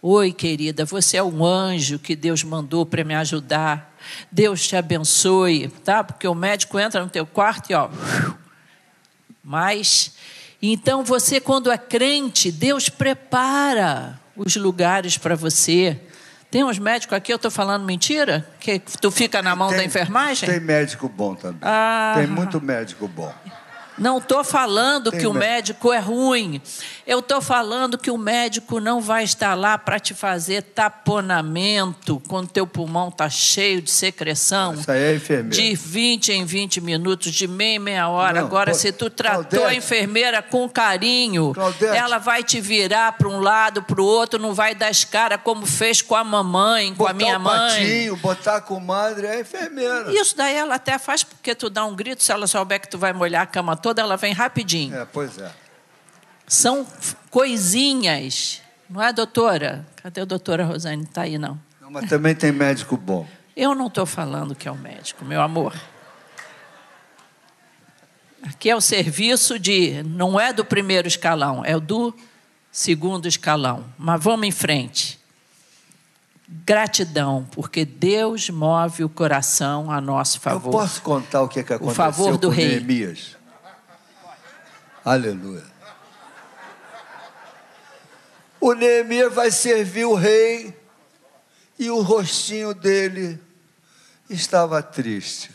[0.06, 3.96] Oi, querida, você é um anjo que Deus mandou para me ajudar.
[4.30, 6.04] Deus te abençoe, tá?
[6.04, 7.88] Porque o médico entra no teu quarto e ó.
[9.42, 10.12] Mas
[10.60, 15.98] então você quando é crente, Deus prepara os lugares para você.
[16.50, 18.46] Tem uns médicos aqui, eu estou falando mentira?
[18.60, 20.46] Que tu fica na mão tem, da enfermagem?
[20.46, 21.60] Tem médico bom também.
[21.62, 23.32] Ah, tem muito médico bom.
[23.96, 25.92] Não estou falando Tem que o médico.
[25.92, 26.60] é ruim.
[27.06, 32.48] Eu estou falando que o médico não vai estar lá para te fazer taponamento quando
[32.48, 34.74] teu pulmão está cheio de secreção.
[34.74, 35.50] Isso aí é enfermeiro.
[35.56, 38.40] De 20 em 20 minutos, de meia em meia hora.
[38.40, 39.64] Não, Agora, se tu tratou Claudete.
[39.64, 41.96] a enfermeira com carinho, Claudete.
[41.96, 45.40] ela vai te virar para um lado, para o outro, não vai dar as caras
[45.42, 47.58] como fez com a mamãe, com botar a minha o mãe.
[47.70, 50.10] patinho, botar a comadre, é enfermeira.
[50.12, 52.98] Isso daí ela até faz porque tu dá um grito, se ela souber que tu
[52.98, 54.96] vai molhar a cama toda, ela vem rapidinho.
[54.96, 55.52] É, pois é.
[56.48, 56.86] São
[57.30, 59.86] coisinhas, não é, doutora?
[59.96, 60.96] Cadê a doutora Rosane?
[60.96, 61.60] Não está aí, não.
[61.78, 63.28] Não, mas também tem médico bom.
[63.54, 65.74] Eu não estou falando que é o médico, meu amor.
[68.42, 70.02] Aqui é o serviço de.
[70.02, 72.14] Não é do primeiro escalão, é o do
[72.72, 73.84] segundo escalão.
[73.98, 75.20] Mas vamos em frente.
[76.48, 80.68] Gratidão, porque Deus move o coração a nosso favor.
[80.68, 82.68] Eu posso contar o que, que aconteceu favor do com rei.
[82.68, 83.43] Neemias?
[85.04, 85.64] Aleluia.
[88.60, 90.74] O Neemias vai servir o rei
[91.78, 93.38] e o rostinho dele
[94.30, 95.50] estava triste.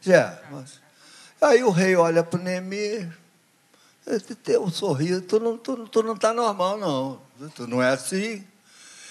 [0.00, 0.40] Já.
[0.50, 0.78] mas-
[1.40, 3.08] Aí o rei olha para o Neemias,
[4.06, 7.20] esse teu sorriso, tu não está tu, tu não tá normal, não.
[7.54, 8.44] Tu não é assim.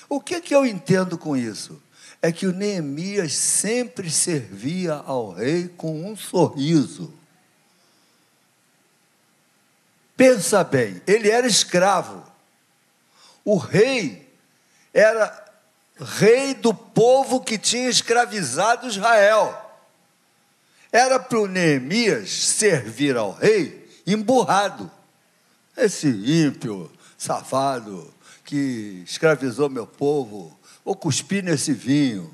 [0.09, 1.81] O que, que eu entendo com isso?
[2.21, 7.13] É que o Neemias sempre servia ao rei com um sorriso.
[10.17, 12.25] Pensa bem, ele era escravo.
[13.45, 14.27] O rei
[14.91, 15.45] era
[15.99, 19.63] rei do povo que tinha escravizado Israel.
[20.91, 24.89] Era para o Neemias servir ao rei emburrado.
[25.75, 28.11] Esse ímpio, safado,
[28.43, 32.33] que escravizou meu povo, vou cuspir nesse vinho.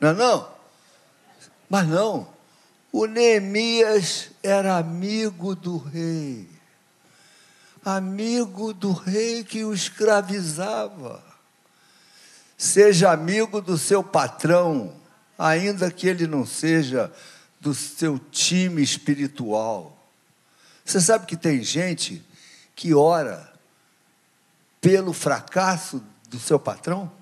[0.00, 0.48] Não é não?
[1.68, 2.26] Mas não,
[2.92, 6.48] o Neemias era amigo do rei.
[7.84, 11.22] Amigo do rei que o escravizava.
[12.56, 14.94] Seja amigo do seu patrão,
[15.38, 17.12] ainda que ele não seja
[17.60, 19.96] do seu time espiritual.
[20.84, 22.24] Você sabe que tem gente
[22.74, 23.52] que ora
[24.80, 27.17] pelo fracasso do seu patrão?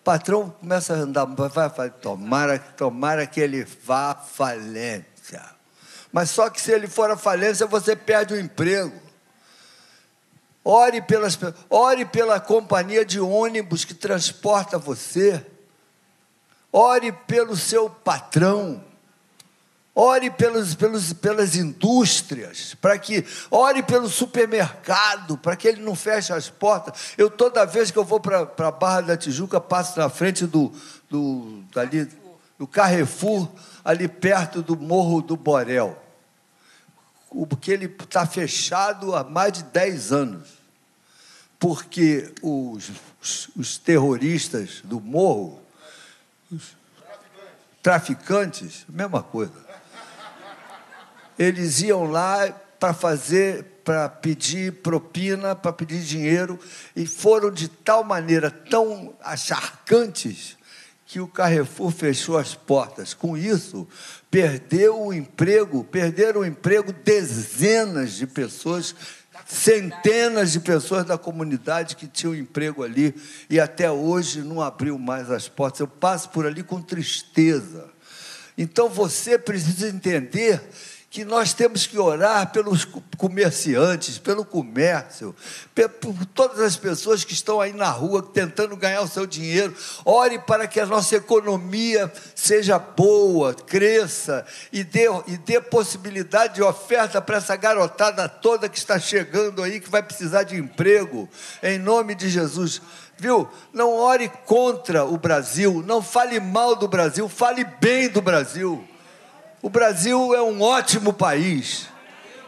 [0.00, 5.42] O patrão começa a andar, vai, vai, tomara, tomara que ele vá à falência.
[6.10, 8.98] Mas só que se ele for à falência, você perde o emprego.
[10.64, 15.44] Ore, pelas, ore pela companhia de ônibus que transporta você.
[16.72, 18.82] Ore pelo seu patrão.
[19.94, 26.32] Ore pelos, pelos, pelas indústrias, para que ore pelo supermercado, para que ele não feche
[26.32, 27.14] as portas.
[27.18, 30.72] Eu toda vez que eu vou para a Barra da Tijuca, passo na frente do,
[31.08, 32.08] do, dali,
[32.56, 33.48] do Carrefour,
[33.84, 36.00] ali perto do Morro do Borel.
[37.48, 40.48] Porque ele está fechado há mais de 10 anos.
[41.58, 45.60] Porque os, os, os terroristas do morro,
[46.50, 46.74] os
[47.82, 49.69] traficantes, mesma coisa
[51.40, 56.60] eles iam lá para fazer, para pedir propina, para pedir dinheiro,
[56.94, 60.58] e foram de tal maneira tão acharcantes
[61.06, 63.14] que o Carrefour fechou as portas.
[63.14, 63.88] Com isso,
[64.30, 68.94] perdeu o emprego, perderam o emprego dezenas de pessoas,
[69.46, 73.14] centenas de pessoas da comunidade que tinham emprego ali
[73.48, 75.80] e até hoje não abriu mais as portas.
[75.80, 77.88] Eu passo por ali com tristeza.
[78.58, 80.60] Então você precisa entender
[81.10, 82.86] que nós temos que orar pelos
[83.18, 85.34] comerciantes, pelo comércio,
[86.00, 89.74] por todas as pessoas que estão aí na rua tentando ganhar o seu dinheiro.
[90.04, 96.62] Ore para que a nossa economia seja boa, cresça e dê, e dê possibilidade de
[96.62, 101.28] oferta para essa garotada toda que está chegando aí, que vai precisar de emprego,
[101.60, 102.80] em nome de Jesus.
[103.18, 103.48] Viu?
[103.72, 108.86] Não ore contra o Brasil, não fale mal do Brasil, fale bem do Brasil.
[109.62, 111.86] O Brasil é um ótimo país.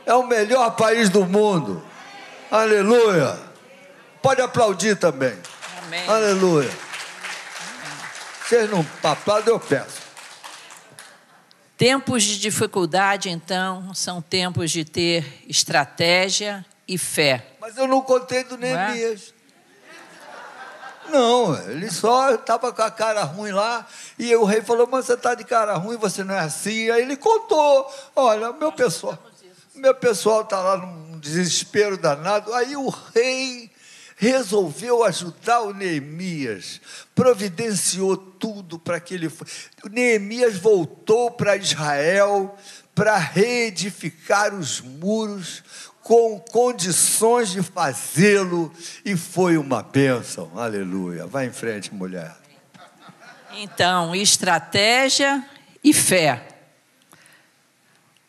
[0.07, 1.83] É o melhor país do mundo.
[2.51, 3.39] Aleluia.
[4.23, 5.37] Pode aplaudir também.
[5.85, 6.09] Amém.
[6.09, 6.71] Aleluia.
[8.45, 10.03] Vocês não aplaudem, eu peço.
[11.77, 17.45] Tempos de dificuldade, então, são tempos de ter estratégia e fé.
[17.61, 18.59] Mas eu não contei do é?
[18.59, 19.35] Neemias.
[21.13, 23.87] Não, ele só estava com a cara ruim lá.
[24.19, 26.91] E o rei falou: Mas você está de cara ruim, você não é assim.
[26.91, 29.19] Aí ele contou: Olha, meu pessoal,
[29.75, 32.55] meu pessoal está lá num desespero danado.
[32.55, 33.71] Aí o rei
[34.17, 36.81] resolveu ajudar o Neemias,
[37.15, 39.31] providenciou tudo para que ele.
[39.85, 42.57] O Neemias voltou para Israel
[42.95, 45.63] para reedificar os muros
[46.03, 48.73] com condições de fazê-lo
[49.05, 50.51] e foi uma bênção.
[50.57, 51.27] Aleluia.
[51.27, 52.37] Vai em frente, mulher.
[53.55, 55.45] Então, estratégia
[55.83, 56.49] e fé.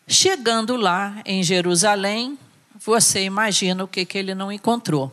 [0.07, 2.37] Chegando lá em Jerusalém,
[2.75, 5.11] você imagina o que, que ele não encontrou.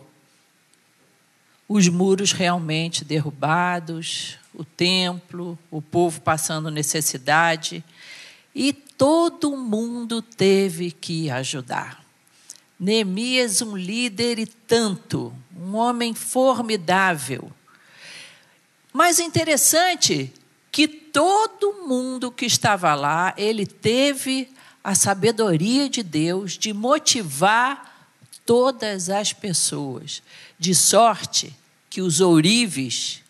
[1.68, 7.84] Os muros realmente derrubados, o templo, o povo passando necessidade,
[8.52, 11.99] e todo mundo teve que ajudar.
[12.80, 17.52] Neemias, um líder e tanto, um homem formidável.
[18.90, 20.32] Mas interessante
[20.72, 24.50] que todo mundo que estava lá, ele teve
[24.82, 28.08] a sabedoria de Deus de motivar
[28.46, 30.22] todas as pessoas.
[30.58, 31.54] De sorte
[31.90, 33.22] que os ourives,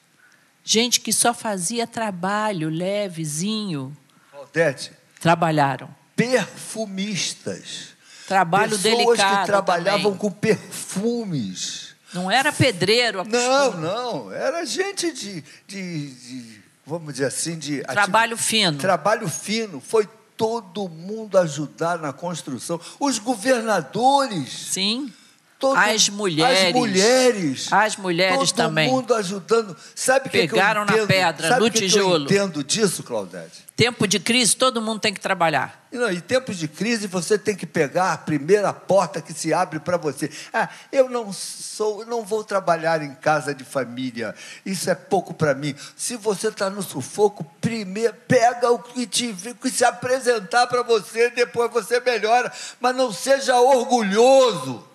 [0.63, 3.97] gente que só fazia trabalho levezinho,
[4.33, 5.93] Odete, trabalharam.
[6.15, 7.90] Perfumistas
[8.31, 8.83] Trabalho Pessoas
[9.19, 9.41] delicado.
[9.41, 10.19] que trabalhavam também.
[10.19, 11.97] com perfumes.
[12.15, 13.25] Não era pedreiro.
[13.25, 14.33] Não, não.
[14.33, 18.79] Era gente de, de, de vamos dizer assim, de trabalho fino.
[18.79, 19.81] Trabalho fino.
[19.81, 22.81] Foi todo mundo ajudar na construção.
[23.01, 24.49] Os governadores.
[24.53, 25.13] Sim.
[25.61, 26.65] Todo, as mulheres.
[26.65, 27.69] As mulheres.
[27.71, 28.89] As mulheres todo também.
[28.89, 29.77] Todo mundo ajudando.
[29.95, 32.27] Sabe o que, Pegaram que eu na pedra, Sabe no que tijolo.
[32.27, 33.67] Que eu entendo disso, Claudete?
[33.77, 35.87] Tempo de crise, todo mundo tem que trabalhar.
[35.93, 39.53] E, não, em tempos de crise, você tem que pegar a primeira porta que se
[39.53, 40.31] abre para você.
[40.51, 44.35] Ah, eu não sou, não vou trabalhar em casa de família.
[44.65, 45.75] Isso é pouco para mim.
[45.95, 51.29] Se você está no sufoco, primeiro pega o que te que se apresentar para você,
[51.29, 52.51] depois você melhora.
[52.81, 54.89] Mas não seja orgulhoso.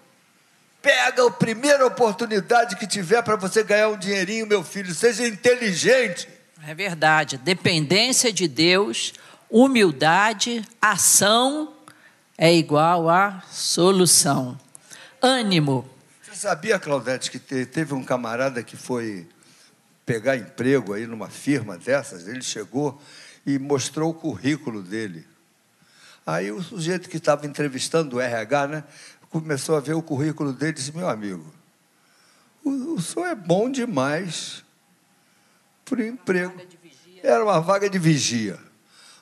[0.86, 4.94] Pega a primeira oportunidade que tiver para você ganhar um dinheirinho, meu filho.
[4.94, 6.30] Seja inteligente.
[6.64, 7.40] É verdade.
[7.40, 9.12] Dependência de Deus,
[9.50, 11.74] humildade, ação
[12.38, 14.56] é igual a solução.
[15.20, 15.90] Ânimo.
[16.22, 19.28] Você sabia, Claudete, que teve um camarada que foi
[20.06, 22.28] pegar emprego aí numa firma dessas?
[22.28, 23.02] Ele chegou
[23.44, 25.26] e mostrou o currículo dele.
[26.28, 28.84] Aí o sujeito que estava entrevistando o RH, né,
[29.42, 31.46] começou a ver o currículo dele e disse: Meu amigo,
[32.64, 34.64] o, o senhor é bom demais
[35.84, 36.54] por emprego.
[37.22, 38.58] Era uma vaga de vigia.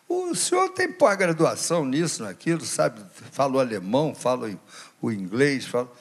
[0.08, 3.02] O senhor tem pós-graduação nisso, naquilo, sabe?
[3.32, 4.56] Fala o alemão, fala
[5.02, 5.66] o inglês.
[5.66, 5.92] Fala...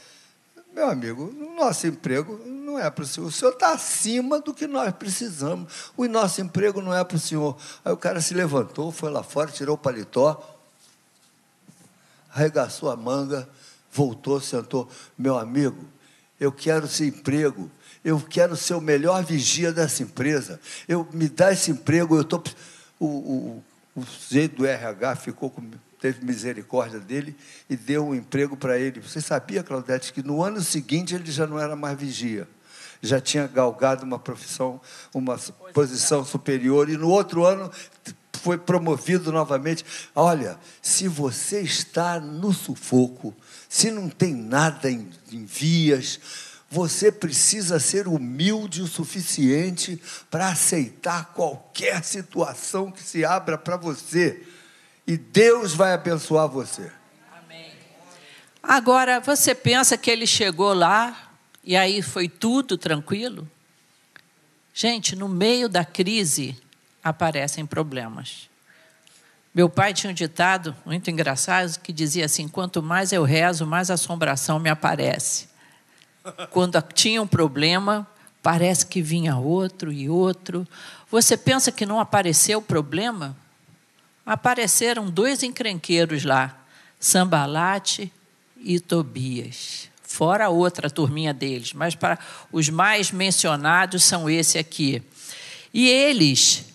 [0.75, 3.27] Meu amigo, o nosso emprego não é para o senhor.
[3.29, 5.91] O senhor está acima do que nós precisamos.
[5.97, 7.57] O nosso emprego não é para o senhor.
[7.85, 10.59] Aí o cara se levantou, foi lá fora, tirou o paletó,
[12.35, 13.49] arregaçou a manga,
[13.93, 14.89] voltou, sentou.
[15.17, 15.85] Meu amigo,
[16.41, 17.71] eu quero esse emprego
[18.05, 20.61] eu quero ser o melhor vigia dessa empresa.
[20.89, 22.43] Eu me dá esse emprego, eu tô
[22.99, 23.65] o, o,
[23.97, 25.63] o sujeito do RH ficou com,
[26.01, 27.37] teve misericórdia dele
[27.71, 29.01] e deu um emprego para ele.
[29.01, 32.49] Você sabia, Claudete, que no ano seguinte ele já não era mais vigia.
[33.01, 34.81] Já tinha galgado uma profissão,
[35.13, 35.37] uma
[35.73, 37.71] posição superior, e no outro ano
[38.35, 39.85] foi promovido novamente.
[40.15, 43.35] Olha, se você está no sufoco,
[43.73, 46.21] se não tem nada em, em vias,
[46.69, 49.99] você precisa ser humilde o suficiente
[50.31, 54.43] para aceitar qualquer situação que se abra para você.
[55.07, 56.93] E Deus vai abençoar você.
[57.35, 57.73] Amém.
[58.63, 61.33] Agora, você pensa que ele chegou lá
[61.65, 63.51] e aí foi tudo tranquilo?
[64.75, 66.59] Gente, no meio da crise
[67.03, 68.52] aparecem problemas.
[69.55, 73.91] Meu pai tinha um ditado muito engraçado que dizia assim: quanto mais eu rezo, mais
[73.91, 75.49] assombração me aparece.
[76.51, 78.07] Quando tinha um problema,
[78.43, 80.67] parece que vinha outro e outro.
[81.11, 83.37] Você pensa que não apareceu o problema?
[84.25, 86.57] Apareceram dois encrenqueiros lá,
[86.99, 88.11] Sambalate
[88.57, 89.91] e Tobias.
[90.03, 92.19] Fora outra turminha deles, mas para
[92.51, 95.03] os mais mencionados são esse aqui.
[95.75, 96.72] E eles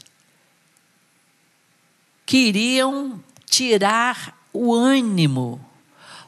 [2.27, 5.65] queriam tirar o ânimo,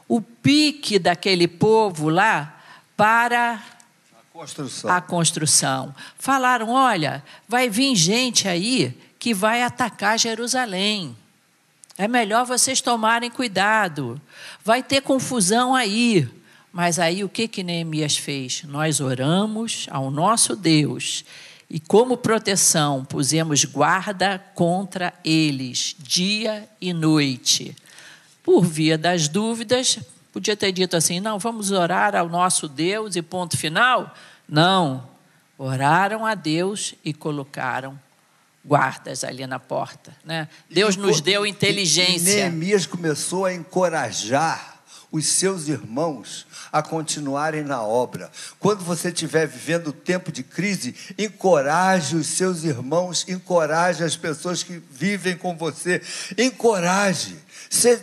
[0.08, 2.58] o pique daquele povo lá
[2.96, 4.90] para a construção.
[4.90, 5.94] a construção.
[6.18, 11.14] Falaram: olha, vai vir gente aí que vai atacar Jerusalém.
[11.98, 14.18] É melhor vocês tomarem cuidado.
[14.64, 16.26] Vai ter confusão aí.
[16.72, 18.62] Mas aí o que, que Neemias fez?
[18.62, 21.24] Nós oramos ao nosso Deus
[21.70, 27.76] e, como proteção, pusemos guarda contra eles, dia e noite.
[28.42, 30.00] Por via das dúvidas,
[30.32, 34.14] Podia ter dito assim: não, vamos orar ao nosso Deus e ponto final.
[34.48, 35.08] Não.
[35.58, 37.98] Oraram a Deus e colocaram
[38.64, 40.14] guardas ali na porta.
[40.24, 40.48] Né?
[40.70, 42.30] Deus nos deu inteligência.
[42.30, 44.69] E Neemias começou a encorajar
[45.12, 48.30] os seus irmãos a continuarem na obra.
[48.58, 54.80] Quando você estiver vivendo tempo de crise, encoraje os seus irmãos, encoraje as pessoas que
[54.90, 56.00] vivem com você,
[56.38, 57.36] encoraje.
[57.68, 58.02] Você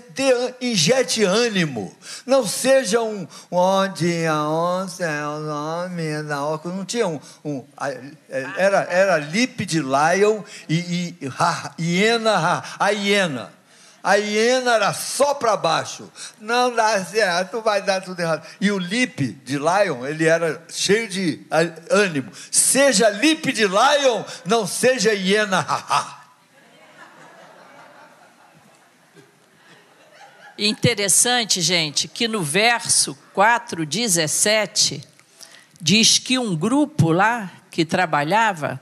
[0.62, 1.94] injete ânimo.
[2.26, 6.70] Não seja um onde a onça é o nome da orca.
[6.70, 7.20] Não tinha um.
[7.44, 7.66] um
[8.56, 13.57] era, era lip de lion e, e ha, hiena, a hiena.
[14.08, 16.10] A hiena era só para baixo.
[16.40, 18.48] Não dá certo, vai dar tudo errado.
[18.62, 21.46] E o lip de lion, ele era cheio de
[21.92, 22.32] ânimo.
[22.50, 25.68] Seja lip de lion, não seja hiena.
[30.58, 35.06] Interessante, gente, que no verso 4:17
[35.82, 38.80] diz que um grupo lá que trabalhava,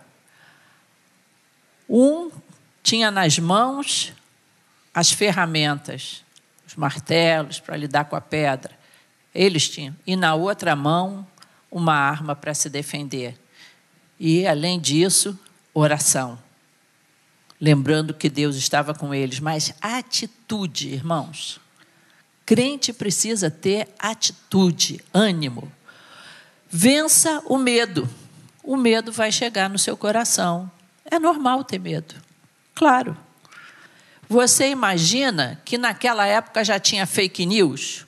[1.90, 2.30] um
[2.84, 4.14] tinha nas mãos
[4.96, 6.24] as ferramentas,
[6.66, 8.72] os martelos para lidar com a pedra.
[9.34, 9.96] Eles tinham.
[10.08, 11.28] E na outra mão,
[11.70, 13.38] uma arma para se defender.
[14.18, 15.38] E, além disso,
[15.74, 16.40] oração.
[17.60, 19.40] Lembrando que Deus estava com eles.
[19.42, 21.60] Mas atitude, irmãos
[22.46, 25.72] Crente precisa ter atitude, ânimo.
[26.70, 28.08] Vença o medo.
[28.64, 30.70] O medo vai chegar no seu coração.
[31.04, 32.14] É normal ter medo.
[32.76, 33.18] Claro.
[34.28, 38.06] Você imagina que naquela época já tinha fake news?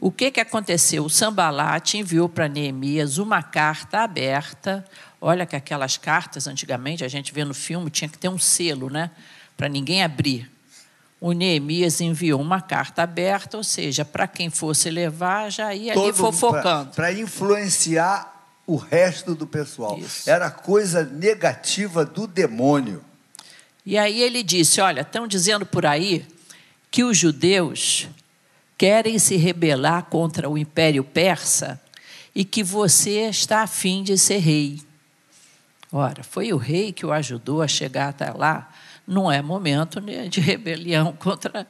[0.00, 1.04] O que, que aconteceu?
[1.04, 4.84] O Sambalate enviou para Neemias uma carta aberta.
[5.20, 8.90] Olha que aquelas cartas, antigamente, a gente vê no filme, tinha que ter um selo,
[8.90, 9.10] né?
[9.56, 10.50] Para ninguém abrir.
[11.18, 16.08] O Neemias enviou uma carta aberta, ou seja, para quem fosse levar, já ia Todo
[16.08, 16.90] ali fofocando.
[16.94, 19.98] Para influenciar o resto do pessoal.
[19.98, 20.28] Isso.
[20.28, 23.02] Era coisa negativa do demônio.
[23.86, 26.26] E aí ele disse: Olha, estão dizendo por aí
[26.90, 28.08] que os judeus
[28.76, 31.80] querem se rebelar contra o Império Persa
[32.34, 34.82] e que você está a fim de ser rei.
[35.92, 38.70] Ora, foi o rei que o ajudou a chegar até lá.
[39.06, 41.64] Não é momento né, de rebelião contra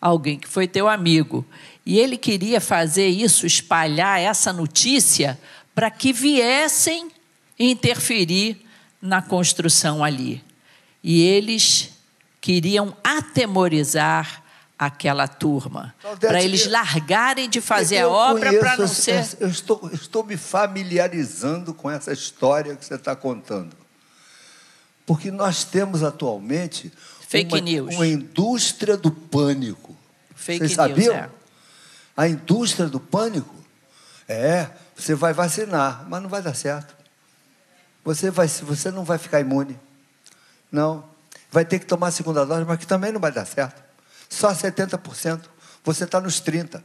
[0.00, 1.46] alguém que foi teu amigo.
[1.86, 5.38] E ele queria fazer isso, espalhar essa notícia
[5.74, 7.08] para que viessem
[7.58, 8.60] interferir
[9.00, 10.42] na construção ali.
[11.02, 11.90] E eles
[12.40, 14.42] queriam atemorizar
[14.78, 19.28] aquela turma, para eles largarem de fazer a obra para não ser.
[19.38, 23.76] Eu estou, estou me familiarizando com essa história que você está contando.
[25.04, 26.90] Porque nós temos atualmente
[27.28, 27.94] Fake uma, news.
[27.94, 29.94] uma indústria do pânico.
[30.34, 31.14] Fake Vocês sabiam?
[31.14, 31.30] News, é.
[32.16, 33.54] A indústria do pânico
[34.26, 36.94] é, você vai vacinar, mas não vai dar certo.
[38.02, 39.78] Você, vai, você não vai ficar imune.
[40.70, 41.04] Não.
[41.50, 43.82] Vai ter que tomar a segunda dose, mas que também não vai dar certo.
[44.28, 45.40] Só 70%.
[45.84, 46.80] Você está nos 30%.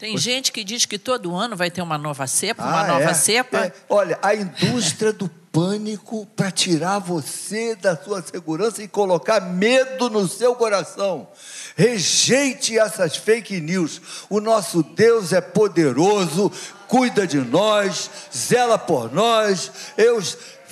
[0.00, 0.24] Tem Você...
[0.24, 3.14] gente que diz que todo ano vai ter uma nova cepa, ah, uma nova é?
[3.14, 3.66] cepa.
[3.66, 3.72] É.
[3.86, 10.26] Olha, a indústria do pânico para tirar você da sua segurança e colocar medo no
[10.26, 11.28] seu coração.
[11.76, 14.00] Rejeite essas fake news.
[14.30, 16.50] O nosso Deus é poderoso,
[16.88, 19.70] cuida de nós, zela por nós.
[19.98, 20.22] Eu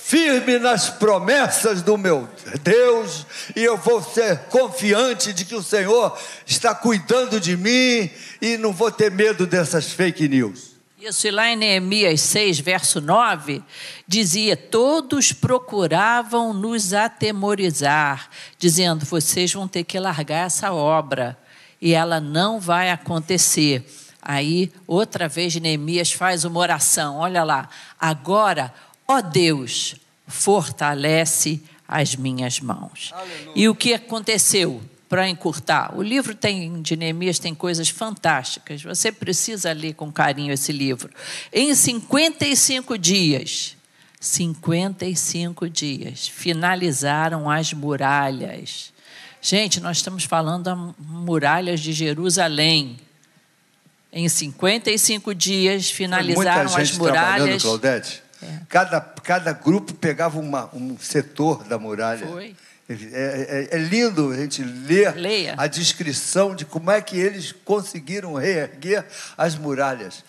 [0.09, 2.27] firme nas promessas do meu
[2.63, 8.57] Deus, e eu vou ser confiante de que o Senhor está cuidando de mim e
[8.57, 10.79] não vou ter medo dessas fake news.
[10.99, 13.63] Isso, e lá em Neemias 6, verso 9,
[14.07, 21.37] dizia: Todos procuravam nos atemorizar, dizendo: Vocês vão ter que largar essa obra,
[21.83, 23.85] e ela não vai acontecer.
[24.23, 27.69] Aí, outra vez, Neemias faz uma oração: Olha lá,
[28.01, 28.73] agora
[29.11, 29.97] Ó Deus,
[30.27, 33.11] fortalece as minhas mãos.
[33.15, 33.53] Aleluia.
[33.57, 34.83] E o que aconteceu?
[35.09, 38.83] Para encurtar, o livro tem, de Neemias tem coisas fantásticas.
[38.83, 41.09] Você precisa ler com carinho esse livro.
[41.51, 43.75] Em 55 dias,
[44.21, 48.93] 55 dias, finalizaram as muralhas.
[49.41, 52.99] Gente, nós estamos falando das muralhas de Jerusalém.
[54.13, 57.63] Em 55 dias, finalizaram as muralhas.
[57.63, 58.28] Claudete?
[58.43, 58.61] É.
[58.69, 62.27] Cada, cada grupo pegava uma, um setor da muralha.
[62.27, 62.55] Foi.
[62.91, 65.55] É, é, é, lindo a gente ler Leia.
[65.59, 69.05] a descrição de como é que eles conseguiram reerguer
[69.37, 70.25] as muralhas.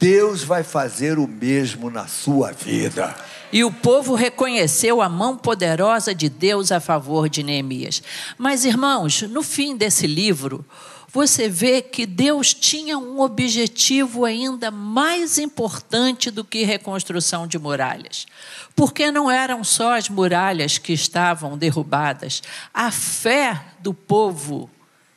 [0.00, 3.14] Deus vai fazer o mesmo na sua vida.
[3.52, 8.02] E o povo reconheceu a mão poderosa de Deus a favor de Neemias.
[8.36, 10.64] Mas, irmãos, no fim desse livro,
[11.12, 18.26] você vê que Deus tinha um objetivo ainda mais importante do que reconstrução de muralhas.
[18.74, 22.42] Porque não eram só as muralhas que estavam derrubadas,
[22.72, 24.70] a fé do povo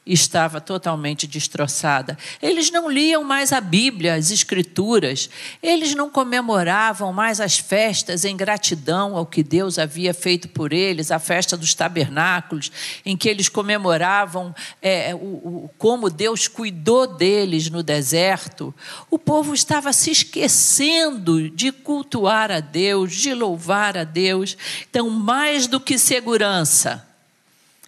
[0.05, 2.17] estava totalmente destroçada.
[2.41, 5.29] Eles não liam mais a Bíblia, as Escrituras.
[5.63, 11.09] Eles não comemoravam mais as festas em gratidão ao que Deus havia feito por eles,
[11.09, 12.71] a festa dos tabernáculos,
[13.03, 18.73] em que eles comemoravam é, o, o, como Deus cuidou deles no deserto.
[19.09, 24.55] O povo estava se esquecendo de cultuar a Deus, de louvar a Deus.
[24.87, 27.14] Então, mais do que segurança,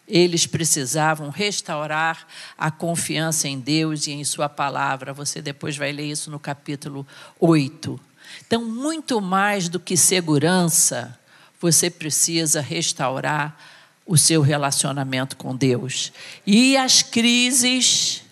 [0.08, 2.26] eles precisavam restaurar
[2.58, 5.14] a confiança em Deus e em Sua palavra.
[5.14, 7.05] Você depois vai ler isso no capítulo
[7.39, 7.99] 8.
[8.45, 11.18] Então, muito mais do que segurança,
[11.60, 13.58] você precisa restaurar
[14.05, 16.14] o seu relacionamento com Deus.
[16.45, 18.24] E as crises,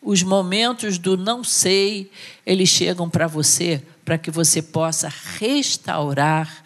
[0.00, 2.10] os momentos do não sei,
[2.44, 6.62] eles chegam para você para que você possa restaurar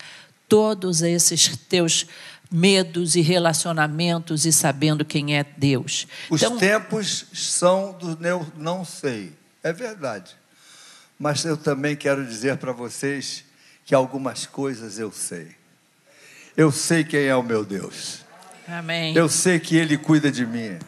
[0.46, 2.06] todos esses teus
[2.50, 6.06] medos e relacionamentos e sabendo quem é Deus.
[6.28, 9.32] Os então, tempos são do eu não sei.
[9.62, 10.36] É verdade.
[11.18, 13.44] Mas eu também quero dizer para vocês
[13.84, 15.54] que algumas coisas eu sei.
[16.56, 18.24] Eu sei quem é o meu Deus.
[18.66, 19.14] Amém.
[19.14, 20.78] Eu sei que Ele cuida de mim.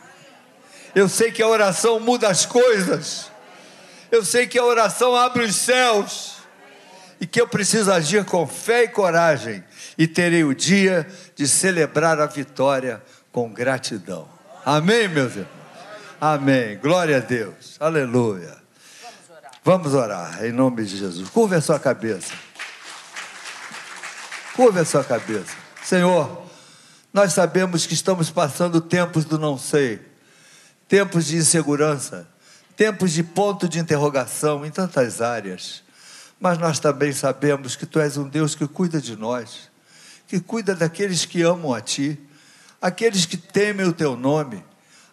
[0.95, 3.31] Eu sei que a oração muda as coisas.
[4.11, 6.32] Eu sei que a oração abre os céus.
[7.23, 9.63] E que eu preciso agir com fé e coragem.
[9.97, 11.07] E terei o dia
[11.37, 13.01] de celebrar a vitória
[13.31, 14.29] com gratidão.
[14.67, 15.49] Amém, meus irmãos?
[16.21, 16.77] Amém.
[16.79, 17.77] Glória a Deus.
[17.79, 18.57] Aleluia.
[19.01, 19.53] Vamos orar.
[19.63, 21.29] Vamos orar em nome de Jesus.
[21.29, 22.35] Curva a sua cabeça.
[24.57, 25.55] Curva a sua cabeça.
[25.85, 26.45] Senhor,
[27.13, 30.01] nós sabemos que estamos passando tempos do não sei,
[30.89, 32.27] tempos de insegurança,
[32.77, 35.85] tempos de ponto de interrogação em tantas áreas.
[36.43, 39.71] Mas nós também sabemos que Tu és um Deus que cuida de nós,
[40.27, 42.19] que cuida daqueles que amam a Ti,
[42.81, 44.65] aqueles que temem o Teu nome,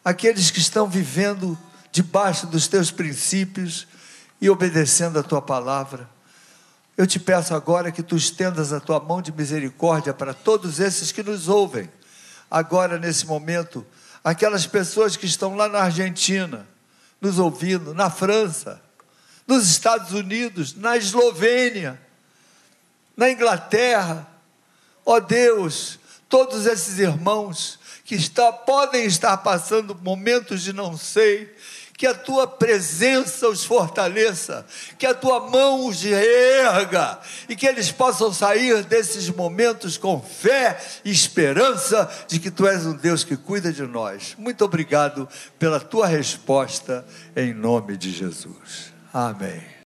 [0.04, 1.56] aqueles que estão vivendo
[1.92, 3.88] debaixo dos Teus princípios
[4.42, 6.10] e obedecendo a Tua palavra.
[6.98, 11.12] Eu te peço agora que tu estendas a tua mão de misericórdia para todos esses
[11.12, 11.88] que nos ouvem,
[12.50, 13.86] agora nesse momento,
[14.24, 16.68] aquelas pessoas que estão lá na Argentina,
[17.22, 18.82] nos ouvindo, na França,
[19.50, 22.00] nos Estados Unidos, na Eslovênia,
[23.18, 24.28] na Inglaterra.
[25.04, 25.98] Ó oh Deus,
[26.30, 31.52] todos esses irmãos que está, podem estar passando momentos de não sei,
[31.98, 34.66] que a tua presença os fortaleça,
[35.00, 37.20] que a tua mão os erga
[37.50, 42.86] e que eles possam sair desses momentos com fé e esperança de que tu és
[42.86, 44.36] um Deus que cuida de nós.
[44.38, 45.28] Muito obrigado
[45.58, 47.04] pela tua resposta
[47.36, 48.89] em nome de Jesus.
[49.14, 49.70] Amém.